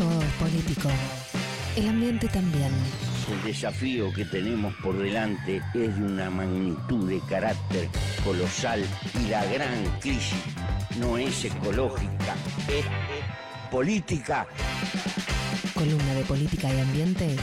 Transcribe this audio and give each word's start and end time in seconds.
Todo 0.00 0.22
es 0.22 0.32
político. 0.32 0.88
El 1.76 1.86
ambiente 1.90 2.26
también. 2.28 2.72
El 3.30 3.42
desafío 3.42 4.10
que 4.14 4.24
tenemos 4.24 4.74
por 4.82 4.96
delante 4.96 5.60
es 5.74 5.94
de 5.94 6.02
una 6.02 6.30
magnitud 6.30 7.06
de 7.06 7.20
carácter 7.28 7.86
colosal 8.24 8.82
y 9.22 9.28
la 9.28 9.44
gran 9.44 9.84
crisis 10.00 10.42
no 10.98 11.18
es 11.18 11.44
ecológica, 11.44 12.34
es 12.68 12.86
política. 13.70 14.46
Columna 15.74 16.14
de 16.14 16.24
política 16.24 16.72
y 16.72 16.80
ambiente 16.80 17.36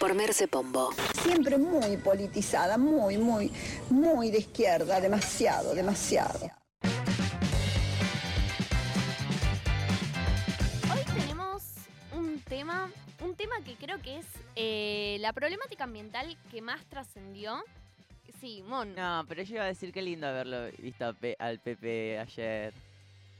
por 0.00 0.14
Merce 0.14 0.48
Pombo. 0.48 0.88
Siempre 1.22 1.58
muy 1.58 1.98
politizada, 1.98 2.78
muy, 2.78 3.18
muy, 3.18 3.52
muy 3.90 4.30
de 4.30 4.38
izquierda, 4.38 5.02
demasiado, 5.02 5.74
demasiado. 5.74 6.57
Tema, 13.38 13.54
que 13.64 13.74
creo 13.76 13.98
que 14.02 14.18
es 14.18 14.26
eh, 14.56 15.16
la 15.20 15.32
problemática 15.32 15.84
ambiental 15.84 16.36
que 16.50 16.60
más 16.60 16.84
trascendió. 16.86 17.64
Sí, 18.40 18.62
Mon. 18.66 18.94
No, 18.94 19.24
pero 19.26 19.42
yo 19.42 19.54
iba 19.54 19.64
a 19.64 19.68
decir 19.68 19.92
qué 19.92 20.02
lindo 20.02 20.26
haberlo 20.28 20.70
visto 20.78 21.12
Pe- 21.14 21.36
al 21.38 21.58
Pepe 21.58 22.18
ayer. 22.18 22.72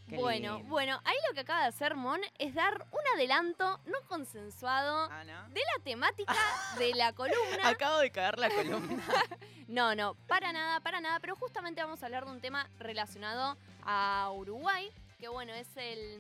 Qué 0.08 0.16
bueno, 0.16 0.54
lindo. 0.56 0.70
bueno, 0.70 1.00
ahí 1.04 1.16
lo 1.28 1.34
que 1.34 1.40
acaba 1.40 1.60
de 1.62 1.66
hacer 1.68 1.94
Mon 1.94 2.18
es 2.38 2.54
dar 2.54 2.86
un 2.90 3.00
adelanto 3.14 3.78
no 3.86 3.98
consensuado 4.08 5.08
Ah, 5.12 5.22
¿no? 5.24 5.48
de 5.50 5.60
la 5.76 5.84
temática 5.84 6.34
de 6.78 6.94
la 6.94 7.12
columna. 7.14 7.68
Acabo 7.68 7.98
de 7.98 8.10
cagar 8.10 8.38
la 8.38 8.48
columna. 8.50 9.02
No, 9.68 9.94
no, 9.94 10.14
para 10.26 10.50
nada, 10.50 10.80
para 10.80 10.98
nada, 11.02 11.20
pero 11.20 11.36
justamente 11.36 11.82
vamos 11.82 12.02
a 12.02 12.06
hablar 12.06 12.24
de 12.24 12.30
un 12.30 12.40
tema 12.40 12.66
relacionado 12.78 13.54
a 13.84 14.30
Uruguay, 14.34 14.90
que 15.20 15.28
bueno, 15.28 15.52
es 15.52 15.68
el, 15.76 16.18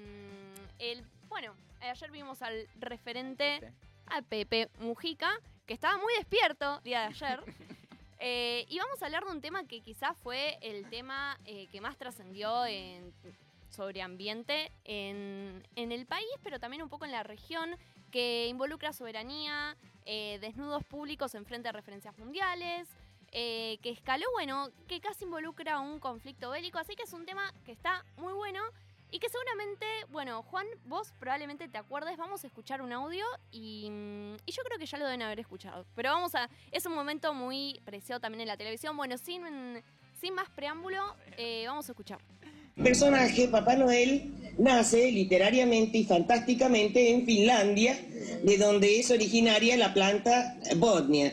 el 0.78 1.02
bueno, 1.30 1.54
ayer 1.80 2.10
vimos 2.10 2.42
al 2.42 2.66
referente, 2.78 3.58
Pepe. 3.60 3.72
a 4.06 4.22
Pepe 4.22 4.68
Mujica, 4.80 5.30
que 5.66 5.74
estaba 5.74 5.98
muy 5.98 6.12
despierto 6.14 6.78
el 6.78 6.82
día 6.84 7.00
de 7.00 7.06
ayer. 7.06 7.40
Eh, 8.20 8.66
y 8.68 8.80
vamos 8.80 9.00
a 9.00 9.06
hablar 9.06 9.24
de 9.24 9.30
un 9.30 9.40
tema 9.40 9.62
que 9.68 9.80
quizás 9.80 10.16
fue 10.24 10.58
el 10.60 10.90
tema 10.90 11.38
eh, 11.44 11.68
que 11.70 11.80
más 11.80 11.96
trascendió 11.96 12.66
en- 12.66 13.14
sobre 13.70 14.02
ambiente 14.02 14.72
en, 14.82 15.64
en 15.76 15.92
el 15.92 16.04
país, 16.04 16.26
pero 16.42 16.58
también 16.58 16.82
un 16.82 16.88
poco 16.88 17.04
en 17.04 17.12
la 17.12 17.22
región, 17.22 17.76
que 18.10 18.48
involucra 18.48 18.92
soberanía, 18.92 19.76
eh, 20.04 20.38
desnudos 20.40 20.82
públicos 20.82 21.32
en 21.36 21.44
frente 21.46 21.68
a 21.68 21.72
referencias 21.72 22.18
mundiales, 22.18 22.88
eh, 23.30 23.78
que 23.82 23.90
escaló, 23.90 24.26
bueno, 24.32 24.68
que 24.88 24.98
casi 25.00 25.22
involucra 25.24 25.78
un 25.78 26.00
conflicto 26.00 26.50
bélico, 26.50 26.80
así 26.80 26.96
que 26.96 27.04
es 27.04 27.12
un 27.12 27.24
tema 27.24 27.54
que 27.64 27.70
está 27.70 28.04
muy 28.16 28.32
bueno 28.32 28.60
y 29.10 29.18
que 29.18 29.28
seguramente, 29.28 29.86
bueno, 30.10 30.42
Juan, 30.42 30.66
vos 30.84 31.12
probablemente 31.18 31.68
te 31.68 31.78
acuerdes, 31.78 32.16
vamos 32.16 32.44
a 32.44 32.46
escuchar 32.46 32.82
un 32.82 32.92
audio 32.92 33.24
y, 33.50 33.88
mm, 33.90 34.36
y 34.44 34.52
yo 34.52 34.62
creo 34.64 34.78
que 34.78 34.86
ya 34.86 34.98
lo 34.98 35.06
deben 35.06 35.22
haber 35.22 35.40
escuchado, 35.40 35.86
pero 35.94 36.10
vamos 36.10 36.34
a, 36.34 36.48
es 36.72 36.84
un 36.86 36.94
momento 36.94 37.32
muy 37.32 37.80
preciado 37.84 38.20
también 38.20 38.42
en 38.42 38.48
la 38.48 38.56
televisión, 38.56 38.96
bueno, 38.96 39.16
sin, 39.16 39.42
sin 40.20 40.34
más 40.34 40.48
preámbulo, 40.50 41.02
eh, 41.36 41.64
vamos 41.66 41.88
a 41.88 41.92
escuchar. 41.92 42.18
personaje, 42.76 43.48
Papá 43.48 43.76
Noel, 43.76 44.54
nace 44.58 45.10
literariamente 45.10 45.98
y 45.98 46.04
fantásticamente 46.04 47.10
en 47.10 47.24
Finlandia, 47.24 47.98
de 48.42 48.58
donde 48.58 49.00
es 49.00 49.10
originaria 49.10 49.76
la 49.76 49.94
planta 49.94 50.58
Bodnia. 50.76 51.32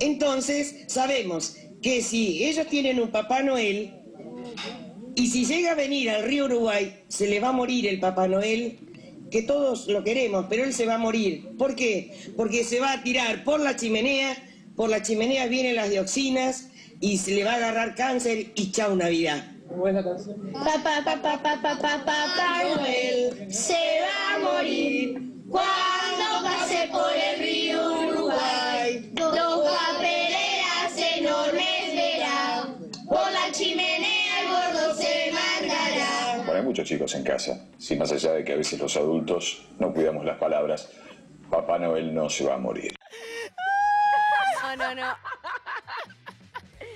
Entonces, 0.00 0.84
sabemos 0.88 1.56
que 1.82 2.02
si 2.02 2.44
ellos 2.44 2.66
tienen 2.68 3.00
un 3.00 3.10
Papá 3.10 3.42
Noel, 3.42 3.92
y 5.16 5.26
si 5.28 5.44
llega 5.44 5.72
a 5.72 5.74
venir 5.74 6.10
al 6.10 6.24
río 6.24 6.46
Uruguay, 6.46 7.04
se 7.08 7.28
le 7.28 7.40
va 7.40 7.48
a 7.48 7.52
morir 7.52 7.86
el 7.86 8.00
Papá 8.00 8.26
Noel, 8.28 8.78
que 9.30 9.42
todos 9.42 9.88
lo 9.88 10.04
queremos, 10.04 10.46
pero 10.48 10.64
él 10.64 10.72
se 10.72 10.86
va 10.86 10.94
a 10.94 10.98
morir. 10.98 11.56
¿Por 11.58 11.74
qué? 11.74 12.32
Porque 12.36 12.64
se 12.64 12.80
va 12.80 12.92
a 12.92 13.02
tirar 13.02 13.44
por 13.44 13.60
la 13.60 13.76
chimenea, 13.76 14.36
por 14.76 14.90
la 14.90 15.02
chimenea 15.02 15.46
vienen 15.46 15.76
las 15.76 15.90
dioxinas, 15.90 16.68
y 17.00 17.18
se 17.18 17.32
le 17.32 17.44
va 17.44 17.52
a 17.52 17.56
agarrar 17.56 17.94
cáncer 17.94 18.52
y 18.54 18.70
chau 18.70 18.96
Navidad. 18.96 19.44
Papá, 20.52 21.02
papá, 21.04 21.42
papá, 21.42 21.60
papá, 21.62 22.04
papá 22.04 22.62
Noel 22.76 23.52
se 23.52 23.74
va 23.74 24.34
a 24.34 24.38
morir 24.38 25.20
cuando 25.48 26.48
pase 26.48 26.88
por 26.92 27.12
el 27.12 27.38
río 27.40 27.93
muchos 36.64 36.86
chicos 36.88 37.14
en 37.14 37.24
casa. 37.24 37.66
Si 37.78 37.96
más 37.96 38.10
allá 38.12 38.32
de 38.32 38.44
que 38.44 38.52
a 38.52 38.56
veces 38.56 38.78
los 38.80 38.96
adultos 38.96 39.68
no 39.78 39.92
cuidamos 39.92 40.24
las 40.24 40.38
palabras, 40.38 40.90
Papá 41.50 41.78
Noel 41.78 42.14
no 42.14 42.28
se 42.28 42.44
va 42.44 42.54
a 42.54 42.58
morir. 42.58 42.94
No, 44.62 44.76
no, 44.76 44.94
no. 44.94 45.16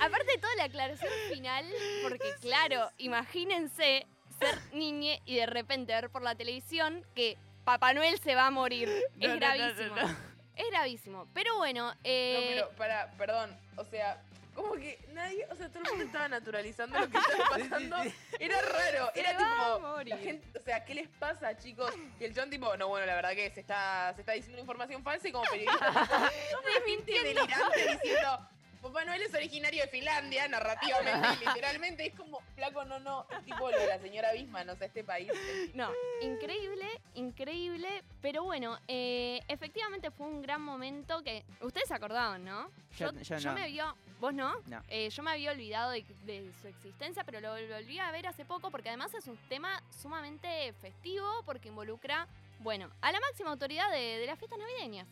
Aparte 0.00 0.32
de 0.32 0.38
toda 0.38 0.54
la 0.56 0.64
aclaración 0.64 1.12
final, 1.32 1.64
porque 2.02 2.30
claro, 2.40 2.90
imagínense 2.98 4.06
ser 4.38 4.58
niñe 4.72 5.20
y 5.24 5.36
de 5.36 5.46
repente 5.46 5.92
ver 5.92 6.10
por 6.10 6.22
la 6.22 6.34
televisión 6.34 7.04
que 7.14 7.36
Papá 7.64 7.92
Noel 7.92 8.18
se 8.20 8.34
va 8.34 8.46
a 8.46 8.50
morir. 8.50 8.88
No, 9.16 9.26
es 9.26 9.28
no, 9.28 9.34
no, 9.34 9.40
gravísimo. 9.40 9.96
no, 9.96 10.02
no. 10.08 10.16
Es 10.56 10.70
gravísimo. 10.70 11.28
Pero 11.34 11.56
bueno, 11.56 11.88
No, 11.92 11.96
eh, 12.04 12.54
pero 12.54 12.70
para, 12.76 13.12
perdón, 13.12 13.56
o 13.76 13.84
sea, 13.84 14.22
como 14.58 14.74
que 14.74 14.98
nadie, 15.12 15.46
o 15.50 15.54
sea, 15.54 15.68
todo 15.68 15.82
el 15.84 15.90
mundo 15.90 16.04
estaba 16.04 16.28
naturalizando 16.28 16.98
lo 16.98 17.08
que 17.08 17.16
estaba 17.18 17.44
pasando. 17.50 17.96
Era 18.40 18.60
raro, 18.60 19.10
Se 19.14 19.20
era 19.20 19.30
tipo, 19.38 20.02
la 20.04 20.16
gente, 20.18 20.58
o 20.58 20.62
sea, 20.62 20.84
¿qué 20.84 20.94
les 20.94 21.08
pasa, 21.08 21.56
chicos? 21.56 21.92
Y 22.20 22.24
el 22.24 22.34
John 22.36 22.50
tipo, 22.50 22.76
no, 22.76 22.88
bueno, 22.88 23.06
la 23.06 23.14
verdad 23.14 23.30
que 23.34 23.50
se 23.50 23.60
está, 23.60 24.12
se 24.14 24.22
está 24.22 24.32
diciendo 24.32 24.60
información 24.60 25.02
falsa 25.02 25.28
y 25.28 25.32
como 25.32 25.44
periodista, 25.44 25.92
gente 26.86 27.12
delirante 27.12 27.98
diciendo, 28.02 28.48
Papá 28.82 29.04
Noel 29.04 29.22
es 29.22 29.34
originario 29.34 29.82
de 29.82 29.88
Finlandia, 29.88 30.46
narrativamente 30.48 31.28
y 31.40 31.46
literalmente, 31.46 32.06
es 32.06 32.14
como, 32.14 32.40
flaco, 32.54 32.84
no, 32.84 32.98
no, 33.00 33.26
es 33.30 33.44
tipo 33.44 33.70
lo 33.70 33.78
de 33.78 33.86
la 33.86 33.98
señora 33.98 34.32
Bisman, 34.32 34.68
o 34.70 34.76
sea, 34.76 34.86
este 34.86 35.02
país. 35.04 35.30
no, 35.74 35.90
increíble, 36.20 36.86
increíble. 37.14 38.04
Pero 38.22 38.44
bueno, 38.44 38.78
eh, 38.86 39.40
efectivamente 39.48 40.10
fue 40.10 40.26
un 40.26 40.42
gran 40.42 40.62
momento 40.62 41.22
que. 41.22 41.44
Ustedes 41.60 41.88
se 41.88 41.94
acordaban, 41.94 42.44
¿no? 42.44 42.70
Yo- 42.96 43.12
yo 43.12 43.40
no. 43.40 43.54
me 43.54 43.62
había. 43.64 43.94
¿Vos 44.20 44.34
no? 44.34 44.54
No. 44.66 44.82
Eh, 44.88 45.10
yo 45.10 45.22
me 45.22 45.30
había 45.30 45.52
olvidado 45.52 45.92
de, 45.92 46.04
de 46.24 46.52
su 46.60 46.66
existencia, 46.66 47.22
pero 47.24 47.40
lo 47.40 47.50
volví 47.52 47.98
a 48.00 48.10
ver 48.10 48.26
hace 48.26 48.44
poco 48.44 48.70
porque 48.70 48.88
además 48.88 49.14
es 49.14 49.26
un 49.28 49.36
tema 49.48 49.80
sumamente 50.02 50.72
festivo 50.80 51.26
porque 51.46 51.68
involucra, 51.68 52.26
bueno, 52.60 52.90
a 53.00 53.12
la 53.12 53.20
máxima 53.20 53.50
autoridad 53.50 53.90
de, 53.92 54.18
de 54.18 54.26
las 54.26 54.38
fiestas 54.38 54.58
navideñas. 54.58 55.06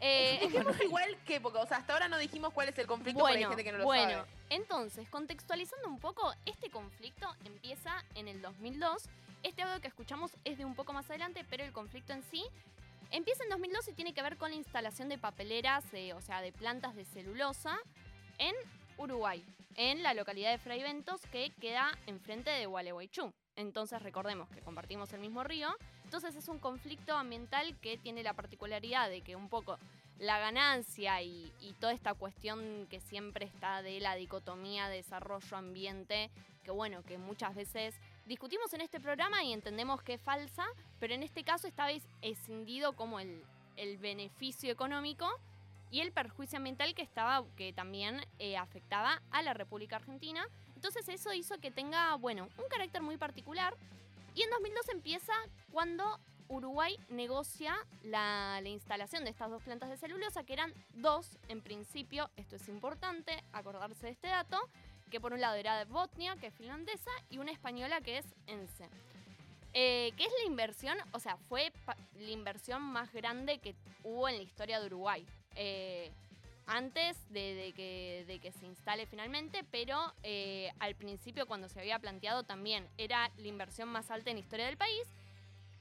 Eh, 0.00 0.38
Dijimos 0.42 0.76
igual 0.82 1.16
qué 1.24 1.36
época, 1.36 1.60
o 1.60 1.66
sea, 1.66 1.78
hasta 1.78 1.94
ahora 1.94 2.08
no 2.08 2.18
dijimos 2.18 2.52
cuál 2.52 2.68
es 2.68 2.76
el 2.78 2.86
conflicto 2.86 3.20
porque 3.20 3.36
hay 3.36 3.44
bueno, 3.44 3.50
gente 3.50 3.64
que 3.64 3.72
no 3.72 3.78
lo 3.78 3.84
bueno, 3.84 4.10
sabe. 4.10 4.28
entonces, 4.50 5.08
contextualizando 5.08 5.88
un 5.88 5.98
poco, 6.00 6.34
este 6.44 6.68
conflicto 6.70 7.26
empieza 7.44 8.04
en 8.16 8.28
el 8.28 8.42
2002. 8.42 9.04
Este 9.44 9.62
audio 9.62 9.80
que 9.80 9.88
escuchamos 9.88 10.32
es 10.44 10.58
de 10.58 10.64
un 10.64 10.74
poco 10.74 10.92
más 10.92 11.08
adelante, 11.08 11.44
pero 11.48 11.64
el 11.64 11.72
conflicto 11.72 12.12
en 12.12 12.22
sí 12.24 12.44
empieza 13.10 13.44
en 13.44 13.50
2002 13.50 13.88
y 13.88 13.92
tiene 13.92 14.12
que 14.12 14.22
ver 14.22 14.36
con 14.36 14.50
la 14.50 14.56
instalación 14.56 15.08
de 15.08 15.18
papeleras, 15.18 15.84
eh, 15.92 16.12
o 16.14 16.20
sea, 16.20 16.40
de 16.42 16.50
plantas 16.52 16.94
de 16.96 17.04
celulosa 17.04 17.78
en 18.42 18.54
Uruguay, 18.98 19.44
en 19.76 20.02
la 20.02 20.14
localidad 20.14 20.50
de 20.50 20.58
Fray 20.58 20.82
Ventos, 20.82 21.20
que 21.30 21.50
queda 21.60 21.92
enfrente 22.06 22.50
de 22.50 22.66
Gualeguaychú. 22.66 23.32
Entonces, 23.54 24.02
recordemos 24.02 24.48
que 24.50 24.60
compartimos 24.60 25.12
el 25.12 25.20
mismo 25.20 25.44
río. 25.44 25.68
Entonces, 26.04 26.34
es 26.34 26.48
un 26.48 26.58
conflicto 26.58 27.16
ambiental 27.16 27.78
que 27.80 27.98
tiene 27.98 28.22
la 28.22 28.32
particularidad 28.34 29.08
de 29.08 29.20
que 29.20 29.36
un 29.36 29.48
poco 29.48 29.78
la 30.18 30.38
ganancia 30.38 31.22
y, 31.22 31.52
toda 31.80 31.92
esta 31.92 32.14
cuestión 32.14 32.86
que 32.90 33.00
siempre 33.00 33.44
está 33.44 33.82
de 33.82 33.98
la 34.00 34.14
dicotomía 34.14 34.88
desarrollo-ambiente, 34.88 36.30
que 36.64 36.70
bueno, 36.70 37.02
que 37.02 37.18
muchas 37.18 37.54
veces 37.54 37.94
discutimos 38.26 38.72
en 38.72 38.82
este 38.82 39.00
programa 39.00 39.42
y 39.42 39.52
entendemos 39.52 40.02
que 40.02 40.14
es 40.14 40.20
falsa, 40.20 40.64
pero 41.00 41.14
en 41.14 41.22
este 41.22 41.42
caso 41.42 41.66
está 41.66 41.90
es- 41.90 42.06
escindido 42.20 42.92
como 42.92 43.18
el 43.20 43.98
beneficio 43.98 44.70
económico 44.70 45.28
y 45.92 46.00
el 46.00 46.10
perjuicio 46.10 46.56
ambiental 46.56 46.94
que 46.94 47.02
estaba, 47.02 47.44
que 47.54 47.72
también 47.74 48.26
eh, 48.38 48.56
afectaba 48.56 49.22
a 49.30 49.42
la 49.42 49.52
República 49.52 49.96
Argentina. 49.96 50.44
Entonces 50.74 51.06
eso 51.10 51.32
hizo 51.34 51.58
que 51.58 51.70
tenga, 51.70 52.14
bueno, 52.16 52.48
un 52.56 52.68
carácter 52.70 53.02
muy 53.02 53.18
particular. 53.18 53.76
Y 54.34 54.42
en 54.42 54.50
2002 54.50 54.88
empieza 54.88 55.34
cuando 55.70 56.18
Uruguay 56.48 56.98
negocia 57.10 57.76
la, 58.02 58.58
la 58.62 58.68
instalación 58.70 59.24
de 59.24 59.30
estas 59.30 59.50
dos 59.50 59.62
plantas 59.62 59.90
de 59.90 59.98
celulosa, 59.98 60.44
que 60.44 60.54
eran 60.54 60.72
dos 60.94 61.38
en 61.48 61.60
principio, 61.60 62.30
esto 62.36 62.56
es 62.56 62.66
importante, 62.68 63.44
acordarse 63.52 64.06
de 64.06 64.12
este 64.12 64.28
dato, 64.28 64.58
que 65.10 65.20
por 65.20 65.34
un 65.34 65.42
lado 65.42 65.56
era 65.56 65.76
de 65.76 65.84
Botnia, 65.84 66.36
que 66.36 66.46
es 66.46 66.54
finlandesa, 66.54 67.10
y 67.28 67.36
una 67.36 67.52
española 67.52 68.00
que 68.00 68.16
es 68.16 68.26
ENSE. 68.46 68.88
Eh, 69.74 70.12
¿Qué 70.16 70.24
es 70.24 70.32
la 70.40 70.46
inversión? 70.46 70.96
O 71.12 71.20
sea, 71.20 71.36
fue 71.36 71.70
la 72.18 72.30
inversión 72.30 72.82
más 72.82 73.12
grande 73.12 73.58
que 73.58 73.74
hubo 74.04 74.26
en 74.28 74.38
la 74.38 74.42
historia 74.42 74.80
de 74.80 74.86
Uruguay. 74.86 75.26
Eh, 75.56 76.10
antes 76.66 77.16
de, 77.30 77.72
que, 77.74 78.52
se 78.58 78.66
instale 78.66 79.06
finalmente, 79.06 79.64
pero 79.70 80.12
eh, 80.22 80.70
al 80.78 80.94
principio 80.94 81.46
cuando 81.46 81.68
se 81.68 81.80
había 81.80 81.98
planteado 81.98 82.44
también 82.44 82.86
era 82.98 83.30
la 83.36 83.48
inversión 83.48 83.88
más 83.88 84.10
alta 84.10 84.30
en 84.30 84.36
la 84.36 84.42
historia 84.42 84.66
del 84.66 84.76
país. 84.76 85.06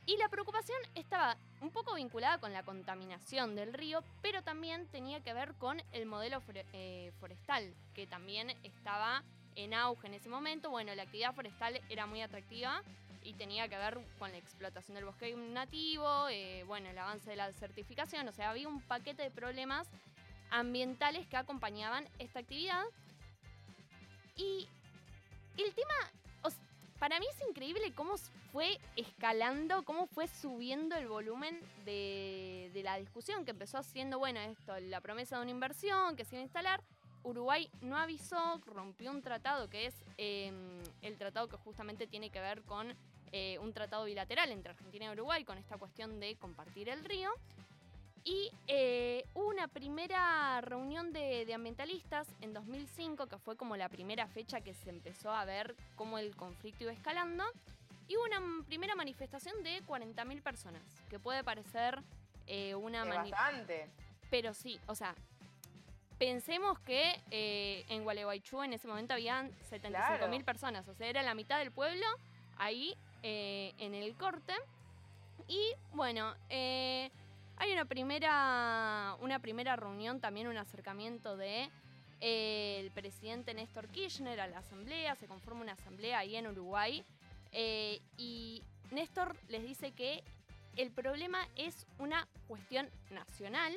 Y 0.07 0.18
la 0.18 0.29
preocupación 0.29 0.77
estaba 0.95 1.38
un 1.62 1.69
poco 1.69 1.94
vinculada 1.94 2.39
con 2.39 2.51
la 2.51 2.63
contaminación 2.63 3.56
del 3.56 3.71
río, 3.73 4.03
pero 4.21 4.41
también 4.41 4.88
tenía 4.88 5.21
que 5.21 5.33
ver 5.33 5.53
con 5.53 5.81
el 5.91 6.07
modelo 6.07 6.41
eh, 6.73 7.12
forestal, 7.19 7.71
que 7.94 8.07
también 8.07 8.50
estaba 8.63 9.23
en 9.56 9.75
auge 9.75 10.07
en 10.07 10.15
ese 10.15 10.27
momento. 10.27 10.71
Bueno, 10.71 10.94
la 10.95 11.03
actividad 11.03 11.35
forestal 11.35 11.79
era 11.89 12.07
muy 12.07 12.21
atractiva 12.21 12.81
y 13.23 13.33
tenía 13.33 13.68
que 13.68 13.77
ver 13.77 14.00
con 14.19 14.31
la 14.31 14.38
explotación 14.38 14.95
del 14.95 15.06
bosque 15.06 15.35
nativo, 15.35 16.27
eh, 16.29 16.63
bueno, 16.68 16.89
el 16.89 16.97
avance 16.97 17.29
de 17.29 17.35
la 17.35 17.51
certificación, 17.51 18.27
o 18.27 18.31
sea, 18.31 18.50
había 18.50 18.68
un 18.68 18.81
paquete 18.81 19.23
de 19.23 19.31
problemas 19.31 19.88
ambientales 20.50 21.27
que 21.27 21.38
acompañaban 21.38 22.07
esta 22.19 22.39
actividad. 22.39 22.83
Y 24.35 24.68
el 25.57 25.73
tema, 25.73 25.94
para 27.01 27.19
mí 27.19 27.25
es 27.31 27.47
increíble 27.50 27.94
cómo 27.95 28.15
fue 28.51 28.79
escalando, 28.95 29.83
cómo 29.83 30.06
fue 30.06 30.27
subiendo 30.27 30.95
el 30.95 31.07
volumen 31.07 31.59
de, 31.83 32.69
la 32.83 32.97
discusión, 32.97 33.44
que 33.44 33.51
empezó 33.51 33.79
haciendo, 33.79 34.19
bueno, 34.19 34.39
esto, 34.39 34.79
la 34.81 35.01
promesa 35.01 35.38
de 35.38 35.41
una 35.41 35.51
inversión 35.51 36.15
que 36.15 36.25
se 36.25 36.35
iba 36.35 36.41
a 36.41 36.44
instalar. 36.44 36.83
Uruguay 37.23 37.69
no 37.81 37.97
avisó, 37.97 38.62
rompió 38.68 39.09
un 39.09 39.23
tratado 39.23 39.68
que 39.68 39.88
es 39.88 39.95
eh, 40.18 40.51
el 41.01 41.18
tratado 41.18 41.47
que 41.47 41.57
justamente 41.57 42.06
tiene 42.06 42.29
que 42.29 42.39
ver 42.39 42.62
con 42.63 42.95
eh, 43.31 43.57
un 43.60 43.74
tratado 43.74 44.06
bilateral 44.06 44.51
entre 44.51 44.72
Argentina 44.72 45.06
y 45.06 45.10
Uruguay 45.10 45.44
con 45.44 45.57
esta 45.57 45.78
cuestión 45.78 46.19
de 46.19 46.36
compartir 46.36 46.89
el 46.89 47.04
río. 47.06 47.30
Y 48.24 48.51
eh, 48.68 49.25
una 49.33 49.68
primera 49.68 50.62
reunión 50.62 51.12
de, 51.12 51.45
de 51.45 51.54
ambientalistas 51.56 52.28
en 52.42 52.54
2005, 52.54 53.25
que 53.28 53.38
fue 53.39 53.56
como 53.57 53.75
la 53.78 53.89
primera 53.89 54.28
fecha 54.28 54.62
que 54.62 54.75
se 54.75 54.89
empezó 54.92 55.31
a 55.31 55.44
ver 55.45 55.75
cómo 55.95 56.19
el 56.19 56.36
conflicto 56.36 56.83
iba 56.83 56.94
escalando. 56.94 57.44
Y 58.07 58.16
una 58.18 58.39
primera 58.68 58.94
manifestación 58.95 59.63
de 59.63 59.81
40.000 59.83 60.42
personas, 60.44 60.83
que 61.10 61.18
puede 61.18 61.44
parecer 61.44 62.00
eh, 62.45 62.75
una 62.75 63.06
bastante. 63.06 63.88
Pero 64.30 64.54
sí, 64.54 64.80
o 64.88 64.94
sea, 64.95 65.16
pensemos 66.19 66.78
que 66.81 67.19
eh, 67.31 67.86
en 67.89 68.04
Gualeguaychú 68.04 68.62
en 68.62 68.74
ese 68.74 68.88
momento 68.88 69.13
habían 69.13 69.50
75.000 69.72 69.89
Claro. 69.92 70.45
personas, 70.45 70.88
o 70.88 70.94
sea, 70.94 71.07
era 71.07 71.24
la 71.24 71.33
mitad 71.33 71.57
del 71.60 71.72
pueblo 71.72 72.06
ahí 72.57 72.95
eh, 73.23 73.73
en 73.77 73.94
el 73.94 74.15
corte. 74.15 74.53
Y 75.47 75.73
bueno, 75.94 76.33
eh, 76.50 77.09
hay 77.57 77.73
una 77.73 77.85
primera, 77.85 79.15
una 79.21 79.39
primera 79.39 79.75
reunión, 79.75 80.19
también 80.19 80.47
un 80.47 80.57
acercamiento 80.57 81.38
de 81.38 81.69
eh, 82.21 82.79
el 82.79 82.91
presidente 82.91 83.53
Néstor 83.56 83.88
Kirchner 83.88 84.39
a 84.39 84.47
la 84.47 84.59
asamblea, 84.59 85.15
se 85.15 85.27
conforma 85.27 85.62
una 85.62 85.73
asamblea 85.73 86.19
ahí 86.19 86.35
en 86.35 86.47
Uruguay. 86.47 87.03
Eh, 87.51 88.00
y 88.18 88.63
Néstor 88.91 89.35
les 89.50 89.63
dice 89.63 89.91
que 89.91 90.23
el 90.77 90.91
problema 90.91 91.47
es 91.56 91.88
una 91.97 92.27
cuestión 92.47 92.89
nacional. 93.09 93.75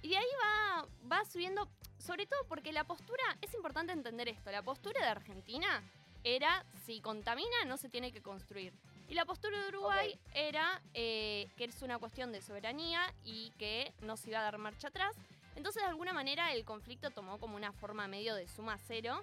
Y 0.00 0.08
de 0.08 0.16
ahí 0.16 0.26
va, 0.42 0.86
va 1.10 1.24
subiendo, 1.26 1.68
sobre 1.98 2.26
todo 2.26 2.40
porque 2.48 2.72
la 2.72 2.84
postura, 2.84 3.22
es 3.42 3.54
importante 3.54 3.92
entender 3.92 4.28
esto, 4.28 4.50
la 4.50 4.62
postura 4.62 5.00
de 5.00 5.08
Argentina 5.08 5.82
era 6.24 6.64
si 6.86 7.00
contamina 7.00 7.64
no 7.66 7.76
se 7.76 7.88
tiene 7.88 8.12
que 8.12 8.22
construir. 8.22 8.72
Y 9.08 9.14
la 9.14 9.24
postura 9.24 9.60
de 9.60 9.68
Uruguay 9.68 10.18
era 10.34 10.80
eh, 10.94 11.48
que 11.56 11.64
es 11.64 11.82
una 11.82 11.98
cuestión 11.98 12.32
de 12.32 12.40
soberanía 12.40 13.00
y 13.24 13.50
que 13.58 13.92
no 14.00 14.16
se 14.16 14.30
iba 14.30 14.38
a 14.38 14.42
dar 14.42 14.58
marcha 14.58 14.88
atrás. 14.88 15.14
Entonces, 15.54 15.82
de 15.82 15.88
alguna 15.88 16.14
manera, 16.14 16.52
el 16.54 16.64
conflicto 16.64 17.10
tomó 17.10 17.38
como 17.38 17.56
una 17.56 17.72
forma 17.72 18.08
medio 18.08 18.34
de 18.34 18.48
suma 18.48 18.78
cero 18.86 19.22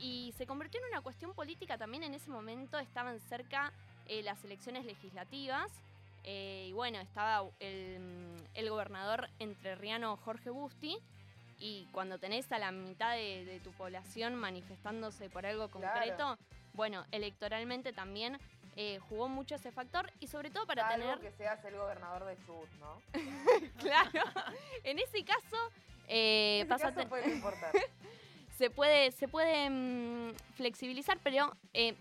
y 0.00 0.34
se 0.36 0.46
convirtió 0.46 0.80
en 0.80 0.88
una 0.88 1.00
cuestión 1.00 1.32
política 1.32 1.78
también 1.78 2.02
en 2.02 2.14
ese 2.14 2.28
momento. 2.30 2.78
Estaban 2.78 3.20
cerca 3.20 3.72
eh, 4.08 4.22
las 4.24 4.42
elecciones 4.44 4.84
legislativas 4.84 5.70
eh, 6.24 6.66
y 6.68 6.72
bueno, 6.72 6.98
estaba 6.98 7.48
el, 7.60 8.00
el 8.54 8.70
gobernador 8.70 9.28
entrerriano 9.38 10.16
Jorge 10.16 10.50
Busti. 10.50 10.98
Y 11.66 11.88
cuando 11.92 12.18
tenés 12.18 12.52
a 12.52 12.58
la 12.58 12.72
mitad 12.72 13.14
de, 13.14 13.46
de 13.46 13.58
tu 13.60 13.72
población 13.72 14.34
manifestándose 14.34 15.30
por 15.30 15.46
algo 15.46 15.68
Claro. 15.68 15.94
concreto, 15.94 16.38
bueno, 16.74 17.06
electoralmente 17.10 17.94
también 17.94 18.36
eh, 18.76 18.98
jugó 19.08 19.28
mucho 19.28 19.54
ese 19.54 19.72
factor 19.72 20.12
y 20.20 20.26
sobre 20.26 20.50
todo 20.50 20.66
para 20.66 20.86
Salvo 20.86 21.00
tener... 21.14 21.20
que 21.20 21.32
seas 21.32 21.64
el 21.64 21.76
gobernador 21.78 22.26
de 22.26 22.36
Chubut, 22.44 22.68
¿no? 22.80 23.00
claro, 23.78 24.20
en 24.82 24.98
ese 24.98 25.24
caso... 25.24 25.56
eh, 26.06 26.58
Ese 26.60 26.68
pasa 26.68 26.92
caso 26.92 27.08
puede 27.08 27.32
importar. 27.32 27.72
se 28.58 28.68
puede, 28.68 29.10
se 29.12 29.26
puede 29.26 29.70
mm, 29.70 30.34
flexibilizar, 30.56 31.18
pero, 31.22 31.56
eh, 31.72 31.94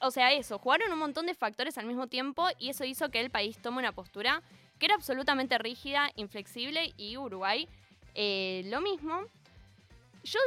o 0.00 0.10
sea, 0.10 0.32
eso, 0.32 0.58
jugaron 0.58 0.90
un 0.90 0.98
montón 0.98 1.26
de 1.26 1.34
factores 1.34 1.76
al 1.76 1.84
mismo 1.84 2.06
tiempo 2.06 2.46
y 2.58 2.70
eso 2.70 2.84
hizo 2.86 3.10
que 3.10 3.20
el 3.20 3.28
país 3.30 3.60
tome 3.60 3.80
una 3.80 3.92
postura 3.92 4.40
que 4.78 4.86
era 4.86 4.94
absolutamente 4.94 5.58
rígida, 5.58 6.10
inflexible 6.16 6.94
y 6.96 7.18
Uruguay 7.18 7.68
eh, 8.20 8.62
lo 8.64 8.80
mismo. 8.80 9.22
Yo 10.24 10.40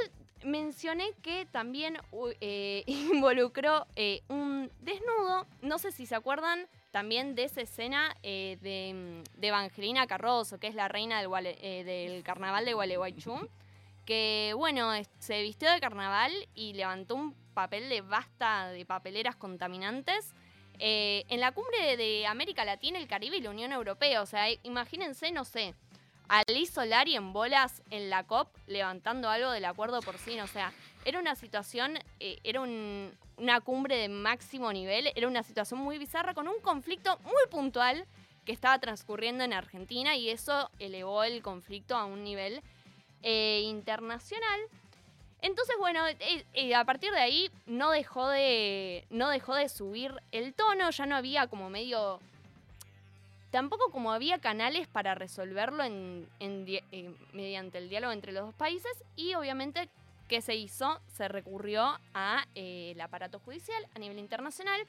mencioné 0.44 1.14
que 1.22 1.46
también 1.46 1.98
eh, 2.42 2.84
involucró 2.86 3.88
eh, 3.96 4.24
un 4.28 4.70
desnudo, 4.82 5.48
no 5.62 5.80
sé 5.80 5.94
si 5.94 6.06
se 6.06 6.16
acuerdan 6.16 6.68
también 6.92 7.34
de 7.34 7.46
esa 7.46 7.62
escena 7.62 8.14
de, 8.22 9.24
Evangelina 9.42 10.06
Carroso, 10.06 10.60
que 10.60 10.68
es 10.68 10.76
la 10.76 10.90
reina 10.90 11.22
del, 11.22 11.86
del 11.86 12.24
carnaval 12.24 12.66
de 12.66 12.74
Gualeguaychú 12.74 13.48
que 14.06 14.54
bueno, 14.58 14.92
se 15.20 15.42
vistió 15.42 15.72
de 15.72 15.80
carnaval 15.80 16.34
y 16.54 16.74
levantó 16.74 17.16
un 17.16 17.34
papel 17.54 17.88
de 17.88 18.02
basta 18.02 18.68
de 18.68 18.86
papeleras 18.86 19.38
contaminantes 19.38 20.34
en 20.80 21.40
la 21.40 21.54
cumbre 21.54 21.96
de, 21.96 22.28
América 22.28 22.66
Latina, 22.66 23.00
el 23.00 23.08
Caribe 23.08 23.38
y 23.38 23.42
la 23.42 23.52
Unión 23.52 23.72
Europea. 23.72 24.22
O 24.22 24.26
sea, 24.26 24.48
imagínense, 24.64 25.32
no 25.32 25.46
sé, 25.46 25.76
a 26.34 26.44
Liz 26.48 26.72
Solari 26.72 27.18
en 27.18 27.34
bolas 27.34 27.82
en 27.90 28.10
la 28.10 28.24
COP 28.24 28.48
levantando 28.66 29.30
algo 29.30 29.52
del 29.52 29.66
acuerdo 29.66 30.00
porcino. 30.00 30.46
O 30.46 30.48
sea, 30.48 30.72
era 31.04 31.20
una 31.20 31.36
situación, 31.36 32.00
eh, 32.22 32.40
era 32.46 32.62
un- 32.62 33.12
una 33.36 33.60
cumbre 33.60 33.98
de 33.98 34.08
máximo 34.08 34.72
nivel, 34.72 35.12
era 35.16 35.28
una 35.28 35.44
situación 35.44 35.82
muy 35.82 35.98
bizarra 35.98 36.34
con 36.34 36.48
un 36.48 36.60
conflicto 36.62 37.20
muy 37.24 37.44
puntual 37.50 38.06
que 38.46 38.54
estaba 38.54 38.80
transcurriendo 38.80 39.44
en 39.44 39.52
Argentina 39.52 40.16
y 40.16 40.30
eso 40.30 40.70
elevó 40.80 41.24
el 41.26 41.42
conflicto 41.42 41.98
a 41.98 42.06
un 42.06 42.24
nivel 42.24 42.62
eh, 43.24 43.62
internacional. 43.66 44.60
Entonces, 45.42 45.76
bueno, 45.80 46.02
eh, 46.54 46.74
a 46.76 46.86
partir 46.86 47.12
de 47.12 47.20
ahí 47.20 47.52
no 47.66 47.92
dejó 47.92 48.30
de, 48.30 49.06
no 49.10 49.28
dejó 49.30 49.54
de 49.56 49.68
subir 49.70 50.14
el 50.32 50.54
tono, 50.54 50.90
ya 50.92 51.06
no 51.06 51.16
había 51.18 51.48
como 51.48 51.70
medio... 51.70 52.20
Tampoco 53.52 53.92
como 53.92 54.12
había 54.12 54.40
canales 54.40 54.88
para 54.88 55.14
resolverlo 55.14 55.84
en, 55.84 56.28
en 56.40 56.66
eh, 56.68 57.14
mediante 57.34 57.78
el 57.78 57.90
diálogo 57.90 58.14
entre 58.14 58.32
los 58.32 58.46
dos 58.46 58.56
países 58.56 58.92
y 59.16 59.34
obviamente 59.36 59.90
¿qué 60.32 60.42
se 60.42 60.56
hizo? 60.56 61.02
Se 61.08 61.28
recurrió 61.28 62.00
a 62.14 62.46
eh, 62.56 62.96
aparato 63.02 63.40
judicial 63.40 63.86
a 63.94 64.00
nivel 64.00 64.18
internacional. 64.18 64.82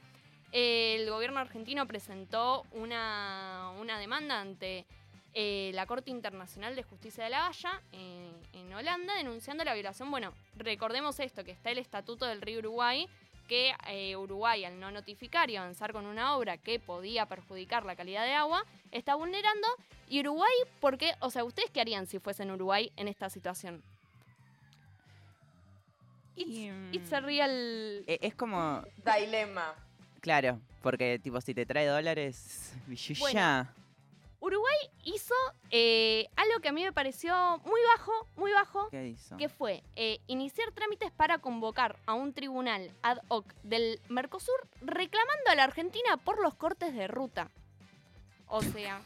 El 0.53 1.11
gobierno 1.11 1.41
argentino 1.41 1.85
presentó 1.89 2.65
una, 2.71 3.73
una 3.81 3.99
demanda 3.99 4.41
ante 4.41 4.87
eh, 5.35 5.73
la 5.75 5.87
Corte 5.87 6.11
Internacional 6.11 6.77
de 6.77 6.85
Justicia 6.85 7.25
de 7.25 7.31
la 7.31 7.49
Haya 7.49 7.83
eh, 7.91 8.31
en 8.53 8.73
Holanda 8.73 9.17
denunciando 9.17 9.65
la 9.65 9.75
violación. 9.75 10.13
Bueno, 10.13 10.33
recordemos 10.57 11.19
esto, 11.19 11.43
que 11.43 11.51
está 11.51 11.71
el 11.71 11.79
Estatuto 11.79 12.27
del 12.27 12.41
Río 12.41 12.61
Uruguay, 12.61 13.09
que 13.53 13.75
eh, 13.87 14.17
Uruguay 14.17 14.65
al 14.65 14.81
no 14.81 14.91
notificar 14.91 15.51
y 15.51 15.57
avanzar 15.57 15.93
con 15.93 16.07
una 16.07 16.37
obra 16.37 16.57
que 16.57 16.81
podía 16.81 17.27
perjudicar 17.27 17.85
la 17.85 17.95
calidad 17.95 18.25
de 18.25 18.33
agua, 18.33 18.65
está 18.93 19.15
vulnerando. 19.15 19.69
Y 20.09 20.21
Uruguay, 20.21 20.51
¿por 20.81 20.97
qué? 20.97 21.13
O 21.21 21.29
sea, 21.29 21.45
¿ustedes 21.45 21.71
qué 21.71 21.83
harían 21.83 22.07
si 22.07 22.19
fuesen 22.19 22.51
Uruguay 22.51 22.91
en 22.97 23.09
esta 23.09 23.29
situación? 23.29 23.83
Y, 26.35 26.71
It's 26.93 27.13
a 27.13 27.21
real... 27.21 28.05
eh, 28.07 28.21
es 28.23 28.35
como, 28.35 28.87
Dilema. 29.05 29.75
claro, 30.23 30.59
porque 30.81 31.19
tipo 31.19 31.39
si 31.43 31.53
te 31.53 31.67
trae 31.67 31.85
dólares, 31.85 32.73
Bueno. 33.21 33.69
Uruguay 34.43 34.75
hizo 35.05 35.35
eh, 35.71 36.29
algo 36.35 36.59
que 36.61 36.69
a 36.69 36.73
mí 36.73 36.83
me 36.83 36.93
pareció 36.93 37.33
muy 37.65 37.81
bajo, 37.97 38.11
muy 38.35 38.51
bajo, 38.51 38.89
¿Qué 38.91 39.07
hizo? 39.07 39.37
que 39.37 39.49
fue 39.49 39.85
eh, 39.95 40.19
iniciar 40.27 40.73
trámites 40.73 41.13
para 41.13 41.39
convocar 41.39 41.97
a 42.07 42.15
un 42.15 42.33
tribunal 42.35 42.91
ad 43.05 43.19
hoc 43.29 43.47
del 43.63 44.01
Mercosur 44.09 44.69
reclamando 44.81 45.49
a 45.49 45.55
la 45.55 45.63
Argentina 45.63 46.17
por 46.17 46.43
los 46.43 46.55
cortes 46.55 46.93
de 46.93 47.07
ruta. 47.07 47.51
O 48.49 48.63
sea, 48.63 49.01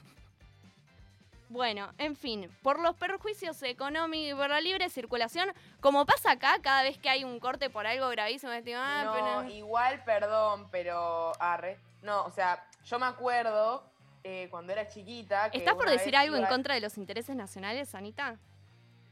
bueno, 1.50 1.92
en 1.98 2.16
fin, 2.16 2.50
por 2.62 2.80
los 2.80 2.96
perjuicios 2.96 3.62
económicos 3.62 4.30
y 4.30 4.34
por 4.34 4.48
la 4.48 4.62
libre 4.62 4.88
circulación, 4.88 5.52
como 5.80 6.06
pasa 6.06 6.30
acá 6.30 6.60
cada 6.62 6.82
vez 6.82 6.96
que 6.96 7.10
hay 7.10 7.24
un 7.24 7.40
corte 7.40 7.68
por 7.68 7.86
algo 7.86 8.08
gravísimo, 8.08 8.52
es 8.52 8.64
tipo, 8.64 8.78
ah, 8.80 9.02
no, 9.04 9.12
pero- 9.12 9.54
igual, 9.54 10.02
perdón, 10.02 10.68
pero 10.70 11.32
arre. 11.38 11.78
No, 12.00 12.24
o 12.24 12.30
sea, 12.30 12.66
yo 12.86 12.98
me 12.98 13.04
acuerdo 13.04 13.84
eh, 14.28 14.48
cuando 14.50 14.72
era 14.72 14.88
chiquita. 14.88 15.50
que 15.50 15.58
¿Estás 15.58 15.74
por 15.74 15.88
decir 15.88 16.16
algo 16.16 16.34
en 16.36 16.46
contra 16.46 16.74
de 16.74 16.80
los 16.80 16.98
intereses 16.98 17.36
nacionales, 17.36 17.94
Anita? 17.94 18.36